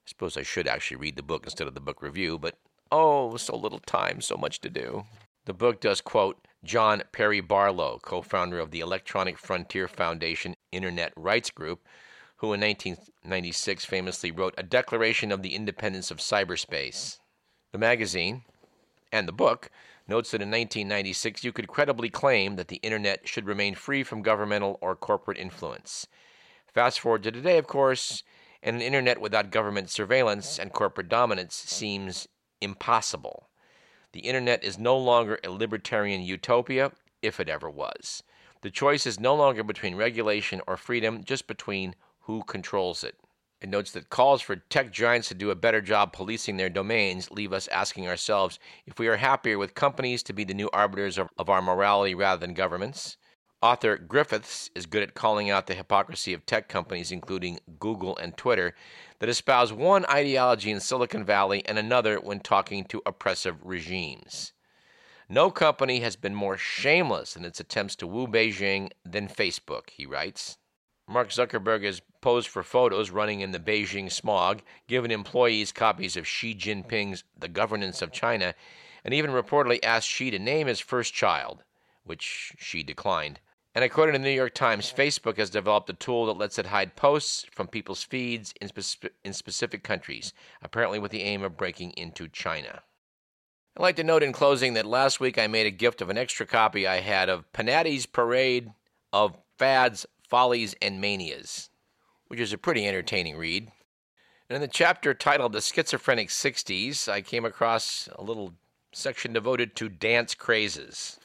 I 0.05 0.09
suppose 0.09 0.37
I 0.37 0.43
should 0.43 0.67
actually 0.67 0.97
read 0.97 1.15
the 1.15 1.23
book 1.23 1.45
instead 1.45 1.67
of 1.67 1.73
the 1.73 1.79
book 1.79 2.03
review, 2.03 2.37
but 2.37 2.59
oh, 2.91 3.37
so 3.37 3.55
little 3.55 3.79
time, 3.79 4.21
so 4.21 4.37
much 4.37 4.61
to 4.61 4.69
do. 4.69 5.05
The 5.45 5.53
book 5.53 5.81
does 5.81 5.99
quote 5.99 6.47
John 6.63 7.01
Perry 7.11 7.41
Barlow, 7.41 7.99
co 8.03 8.21
founder 8.21 8.59
of 8.59 8.69
the 8.69 8.81
Electronic 8.81 9.39
Frontier 9.39 9.87
Foundation 9.87 10.55
Internet 10.71 11.11
Rights 11.15 11.49
Group, 11.49 11.87
who 12.37 12.53
in 12.53 12.61
1996 12.61 13.85
famously 13.85 14.29
wrote 14.29 14.53
A 14.59 14.63
Declaration 14.63 15.31
of 15.31 15.41
the 15.41 15.55
Independence 15.55 16.11
of 16.11 16.17
Cyberspace. 16.17 17.17
The 17.71 17.79
magazine 17.79 18.43
and 19.11 19.27
the 19.27 19.31
book 19.31 19.71
notes 20.07 20.31
that 20.31 20.41
in 20.41 20.49
1996 20.49 21.43
you 21.43 21.51
could 21.51 21.67
credibly 21.67 22.11
claim 22.11 22.57
that 22.57 22.67
the 22.67 22.77
Internet 22.77 23.27
should 23.27 23.47
remain 23.47 23.73
free 23.73 24.03
from 24.03 24.21
governmental 24.21 24.77
or 24.81 24.95
corporate 24.95 25.39
influence. 25.39 26.05
Fast 26.67 26.99
forward 26.99 27.23
to 27.23 27.31
today, 27.31 27.57
of 27.57 27.65
course, 27.65 28.21
and 28.65 28.75
an 28.77 28.81
internet 28.81 29.21
without 29.21 29.51
government 29.51 29.91
surveillance 29.91 30.57
and 30.57 30.73
corporate 30.73 31.07
dominance 31.07 31.53
seems 31.53 32.27
impossible. 32.59 33.47
The 34.11 34.21
internet 34.21 34.63
is 34.63 34.79
no 34.79 34.97
longer 34.97 35.39
a 35.43 35.51
libertarian 35.51 36.21
utopia, 36.21 36.91
if 37.21 37.39
it 37.39 37.47
ever 37.47 37.69
was. 37.69 38.23
The 38.63 38.71
choice 38.71 39.05
is 39.05 39.19
no 39.19 39.35
longer 39.35 39.63
between 39.63 39.95
regulation 39.95 40.61
or 40.65 40.77
freedom, 40.77 41.23
just 41.23 41.45
between 41.45 41.95
who 42.21 42.43
controls 42.43 43.03
it. 43.03 43.15
It 43.61 43.69
notes 43.69 43.91
that 43.91 44.09
calls 44.09 44.41
for 44.41 44.55
tech 44.55 44.91
giants 44.91 45.27
to 45.27 45.35
do 45.35 45.51
a 45.51 45.55
better 45.55 45.79
job 45.79 46.11
policing 46.11 46.57
their 46.57 46.69
domains 46.69 47.29
leave 47.29 47.53
us 47.53 47.67
asking 47.67 48.07
ourselves 48.07 48.57
if 48.87 48.97
we 48.97 49.07
are 49.07 49.17
happier 49.17 49.59
with 49.59 49.75
companies 49.75 50.23
to 50.23 50.33
be 50.33 50.43
the 50.43 50.55
new 50.55 50.69
arbiters 50.73 51.19
of, 51.19 51.29
of 51.37 51.49
our 51.49 51.61
morality 51.61 52.15
rather 52.15 52.39
than 52.39 52.55
governments. 52.55 53.17
Author 53.65 53.97
Griffiths 53.97 54.69
is 54.75 54.85
good 54.85 55.01
at 55.01 55.15
calling 55.15 55.49
out 55.49 55.65
the 55.65 55.73
hypocrisy 55.73 56.33
of 56.33 56.45
tech 56.45 56.69
companies, 56.69 57.11
including 57.11 57.59
Google 57.79 58.15
and 58.17 58.37
Twitter, 58.37 58.75
that 59.17 59.27
espouse 59.27 59.73
one 59.73 60.05
ideology 60.05 60.69
in 60.69 60.79
Silicon 60.79 61.25
Valley 61.25 61.65
and 61.65 61.79
another 61.79 62.19
when 62.19 62.41
talking 62.41 62.83
to 62.83 63.01
oppressive 63.07 63.55
regimes. 63.63 64.53
No 65.27 65.49
company 65.49 66.01
has 66.01 66.15
been 66.15 66.35
more 66.35 66.57
shameless 66.57 67.35
in 67.35 67.43
its 67.43 67.59
attempts 67.59 67.95
to 67.95 68.05
woo 68.05 68.27
Beijing 68.27 68.91
than 69.03 69.27
Facebook, 69.27 69.89
he 69.89 70.05
writes. 70.05 70.59
Mark 71.07 71.29
Zuckerberg 71.29 71.83
has 71.85 72.03
posed 72.21 72.47
for 72.47 72.61
photos 72.61 73.09
running 73.09 73.39
in 73.39 73.51
the 73.51 73.59
Beijing 73.59 74.11
smog, 74.11 74.61
given 74.87 75.09
employees 75.09 75.71
copies 75.71 76.15
of 76.15 76.27
Xi 76.27 76.53
Jinping's 76.53 77.23
The 77.35 77.47
Governance 77.47 78.03
of 78.03 78.11
China, 78.11 78.53
and 79.03 79.11
even 79.11 79.31
reportedly 79.31 79.79
asked 79.81 80.07
Xi 80.07 80.29
to 80.29 80.37
name 80.37 80.67
his 80.67 80.79
first 80.79 81.15
child, 81.15 81.63
which 82.03 82.53
Xi 82.59 82.83
declined. 82.83 83.39
And 83.75 83.83
according 83.83 84.13
to 84.13 84.19
the 84.19 84.23
New 84.23 84.31
York 84.31 84.53
Times, 84.53 84.91
Facebook 84.91 85.35
has 85.35 85.49
developed 85.49 85.89
a 85.89 85.93
tool 85.93 86.27
that 86.27 86.37
lets 86.37 86.57
it 86.57 86.67
hide 86.67 86.95
posts 86.95 87.45
from 87.51 87.67
people's 87.67 88.03
feeds 88.03 88.53
in, 88.61 88.69
speci- 88.69 89.09
in 89.25 89.33
specific 89.33 89.83
countries, 89.83 90.31
apparently 90.61 90.97
with 90.97 91.11
the 91.11 91.23
aim 91.23 91.43
of 91.43 91.57
breaking 91.57 91.91
into 91.91 92.29
China. 92.29 92.83
I'd 93.75 93.81
like 93.81 93.97
to 93.97 94.03
note 94.05 94.23
in 94.23 94.31
closing 94.31 94.75
that 94.75 94.85
last 94.85 95.19
week 95.19 95.37
I 95.37 95.47
made 95.47 95.67
a 95.67 95.71
gift 95.71 96.01
of 96.01 96.09
an 96.09 96.17
extra 96.17 96.45
copy 96.45 96.87
I 96.87 97.01
had 97.01 97.27
of 97.27 97.51
Panati's 97.51 98.05
Parade 98.05 98.71
of 99.11 99.35
Fads, 99.57 100.05
Follies, 100.25 100.73
and 100.81 101.01
Manias, 101.01 101.69
which 102.29 102.39
is 102.39 102.53
a 102.53 102.57
pretty 102.57 102.87
entertaining 102.87 103.35
read. 103.35 103.69
And 104.49 104.55
in 104.55 104.61
the 104.61 104.69
chapter 104.69 105.13
titled 105.13 105.51
The 105.51 105.59
Schizophrenic 105.59 106.29
60s, 106.29 107.09
I 107.09 107.21
came 107.21 107.43
across 107.43 108.07
a 108.15 108.23
little 108.23 108.53
section 108.93 109.33
devoted 109.33 109.75
to 109.75 109.89
dance 109.89 110.33
crazes. 110.33 111.19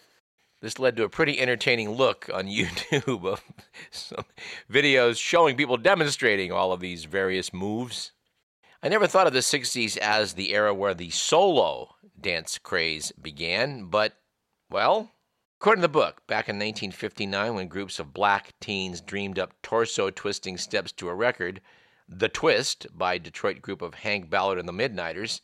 This 0.60 0.78
led 0.78 0.96
to 0.96 1.04
a 1.04 1.08
pretty 1.08 1.40
entertaining 1.40 1.90
look 1.90 2.28
on 2.32 2.46
YouTube 2.48 3.24
of 3.24 3.42
some 3.90 4.24
videos 4.70 5.16
showing 5.16 5.56
people 5.56 5.76
demonstrating 5.76 6.52
all 6.52 6.72
of 6.72 6.80
these 6.80 7.04
various 7.04 7.52
moves. 7.52 8.12
I 8.82 8.88
never 8.88 9.06
thought 9.06 9.26
of 9.26 9.32
the 9.32 9.40
60s 9.40 9.96
as 9.98 10.34
the 10.34 10.54
era 10.54 10.72
where 10.72 10.94
the 10.94 11.10
solo 11.10 11.96
dance 12.18 12.58
craze 12.58 13.12
began, 13.12 13.86
but, 13.86 14.14
well, 14.70 15.12
according 15.58 15.80
to 15.80 15.88
the 15.88 15.92
book, 15.92 16.26
back 16.26 16.48
in 16.48 16.56
1959, 16.56 17.54
when 17.54 17.68
groups 17.68 17.98
of 17.98 18.14
black 18.14 18.54
teens 18.60 19.00
dreamed 19.00 19.38
up 19.38 19.52
torso 19.62 20.10
twisting 20.10 20.56
steps 20.56 20.92
to 20.92 21.08
a 21.08 21.14
record, 21.14 21.60
The 22.08 22.28
Twist 22.28 22.86
by 22.94 23.18
Detroit 23.18 23.60
group 23.60 23.82
of 23.82 23.94
Hank 23.94 24.30
Ballard 24.30 24.58
and 24.58 24.68
the 24.68 24.72
Midnighters, 24.72 25.40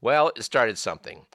well, 0.00 0.32
it 0.36 0.42
started 0.42 0.76
something. 0.78 1.26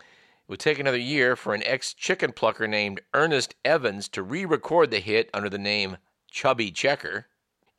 It 0.47 0.51
would 0.51 0.59
take 0.61 0.79
another 0.79 0.97
year 0.97 1.35
for 1.35 1.53
an 1.53 1.63
ex 1.65 1.93
chicken 1.93 2.31
plucker 2.31 2.69
named 2.69 3.01
Ernest 3.13 3.55
Evans 3.65 4.07
to 4.07 4.23
re 4.23 4.45
record 4.45 4.91
the 4.91 5.01
hit 5.01 5.29
under 5.33 5.49
the 5.49 5.57
name 5.57 5.97
Chubby 6.31 6.71
Checker, 6.71 7.27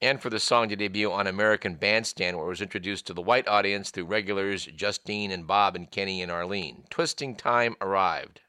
and 0.02 0.20
for 0.20 0.28
the 0.28 0.38
song 0.38 0.68
to 0.68 0.76
debut 0.76 1.10
on 1.10 1.26
American 1.26 1.76
Bandstand, 1.76 2.36
where 2.36 2.44
it 2.44 2.50
was 2.50 2.60
introduced 2.60 3.06
to 3.06 3.14
the 3.14 3.22
white 3.22 3.48
audience 3.48 3.90
through 3.90 4.04
regulars 4.04 4.66
Justine 4.66 5.30
and 5.30 5.46
Bob 5.46 5.76
and 5.76 5.90
Kenny 5.90 6.20
and 6.20 6.30
Arlene. 6.30 6.84
Twisting 6.90 7.36
time 7.36 7.74
arrived. 7.80 8.42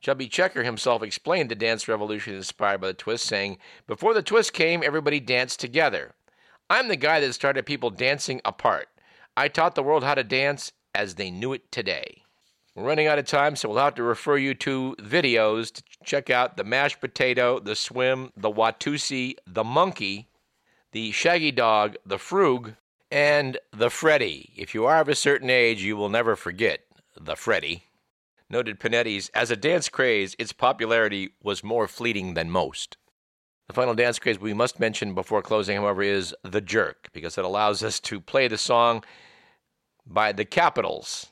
Chubby 0.00 0.28
Checker 0.28 0.62
himself 0.62 1.02
explained 1.02 1.50
the 1.50 1.56
dance 1.56 1.88
revolution 1.88 2.36
inspired 2.36 2.80
by 2.80 2.86
the 2.86 2.94
twist, 2.94 3.26
saying, 3.26 3.58
Before 3.88 4.14
the 4.14 4.22
twist 4.22 4.52
came, 4.52 4.84
everybody 4.84 5.18
danced 5.18 5.58
together. 5.58 6.14
I'm 6.70 6.86
the 6.86 6.94
guy 6.94 7.18
that 7.18 7.32
started 7.32 7.66
people 7.66 7.90
dancing 7.90 8.40
apart. 8.44 8.90
I 9.36 9.48
taught 9.48 9.74
the 9.74 9.82
world 9.82 10.04
how 10.04 10.14
to 10.14 10.22
dance 10.22 10.70
as 10.94 11.16
they 11.16 11.32
knew 11.32 11.52
it 11.52 11.72
today. 11.72 12.22
We're 12.74 12.84
running 12.84 13.08
out 13.08 13.18
of 13.18 13.26
time, 13.26 13.56
so 13.56 13.68
we'll 13.68 13.78
have 13.78 13.96
to 13.96 14.02
refer 14.02 14.36
you 14.36 14.54
to 14.54 14.94
videos 15.00 15.72
to 15.72 15.82
check 16.04 16.30
out 16.30 16.56
the 16.56 16.64
mashed 16.64 17.00
potato, 17.00 17.58
the 17.58 17.74
swim, 17.74 18.30
the 18.36 18.50
Watusi, 18.50 19.34
the 19.44 19.64
monkey, 19.64 20.28
the 20.92 21.10
shaggy 21.10 21.50
dog, 21.50 21.96
the 22.06 22.16
frug, 22.16 22.76
and 23.10 23.58
the 23.72 23.90
Freddy. 23.90 24.52
If 24.56 24.72
you 24.72 24.86
are 24.86 25.00
of 25.00 25.08
a 25.08 25.16
certain 25.16 25.50
age, 25.50 25.82
you 25.82 25.96
will 25.96 26.08
never 26.08 26.36
forget 26.36 26.80
the 27.20 27.34
Freddy. 27.34 27.84
Noted 28.48 28.78
Panati's, 28.78 29.30
as 29.30 29.50
a 29.50 29.56
dance 29.56 29.88
craze, 29.88 30.36
its 30.38 30.52
popularity 30.52 31.30
was 31.42 31.64
more 31.64 31.88
fleeting 31.88 32.34
than 32.34 32.50
most. 32.50 32.96
The 33.66 33.74
final 33.74 33.94
dance 33.94 34.20
craze 34.20 34.38
we 34.38 34.54
must 34.54 34.80
mention 34.80 35.14
before 35.14 35.42
closing, 35.42 35.76
however, 35.76 36.02
is 36.02 36.34
The 36.44 36.60
Jerk, 36.60 37.08
because 37.12 37.36
it 37.36 37.44
allows 37.44 37.82
us 37.82 37.98
to 38.00 38.20
play 38.20 38.46
the 38.46 38.58
song 38.58 39.04
by 40.06 40.32
the 40.32 40.44
Capitols, 40.44 41.30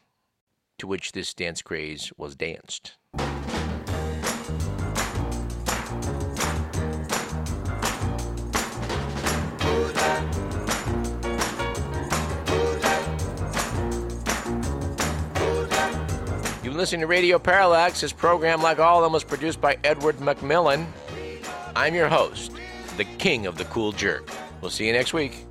to 0.79 0.87
which 0.87 1.12
this 1.12 1.35
dance 1.35 1.61
craze 1.62 2.12
was 2.17 2.37
danced. 2.37 2.93
You've 16.62 16.75
been 16.75 16.77
listening 16.77 17.01
to 17.01 17.07
Radio 17.07 17.38
Parallax. 17.38 18.01
This 18.01 18.12
program, 18.12 18.62
like 18.62 18.79
all 18.79 18.99
of 18.99 19.03
them, 19.05 19.12
was 19.12 19.25
produced 19.25 19.61
by 19.61 19.79
Edward 19.83 20.17
McMillan. 20.19 20.87
I'm 21.75 21.95
your 21.95 22.09
host, 22.09 22.53
the 22.97 23.05
king 23.05 23.47
of 23.47 23.59
the 23.59 23.64
cool 23.67 23.93
jerk. 23.93 24.31
We'll 24.61 24.71
see 24.71 24.87
you 24.87 24.93
next 24.93 25.12
week. 25.12 25.48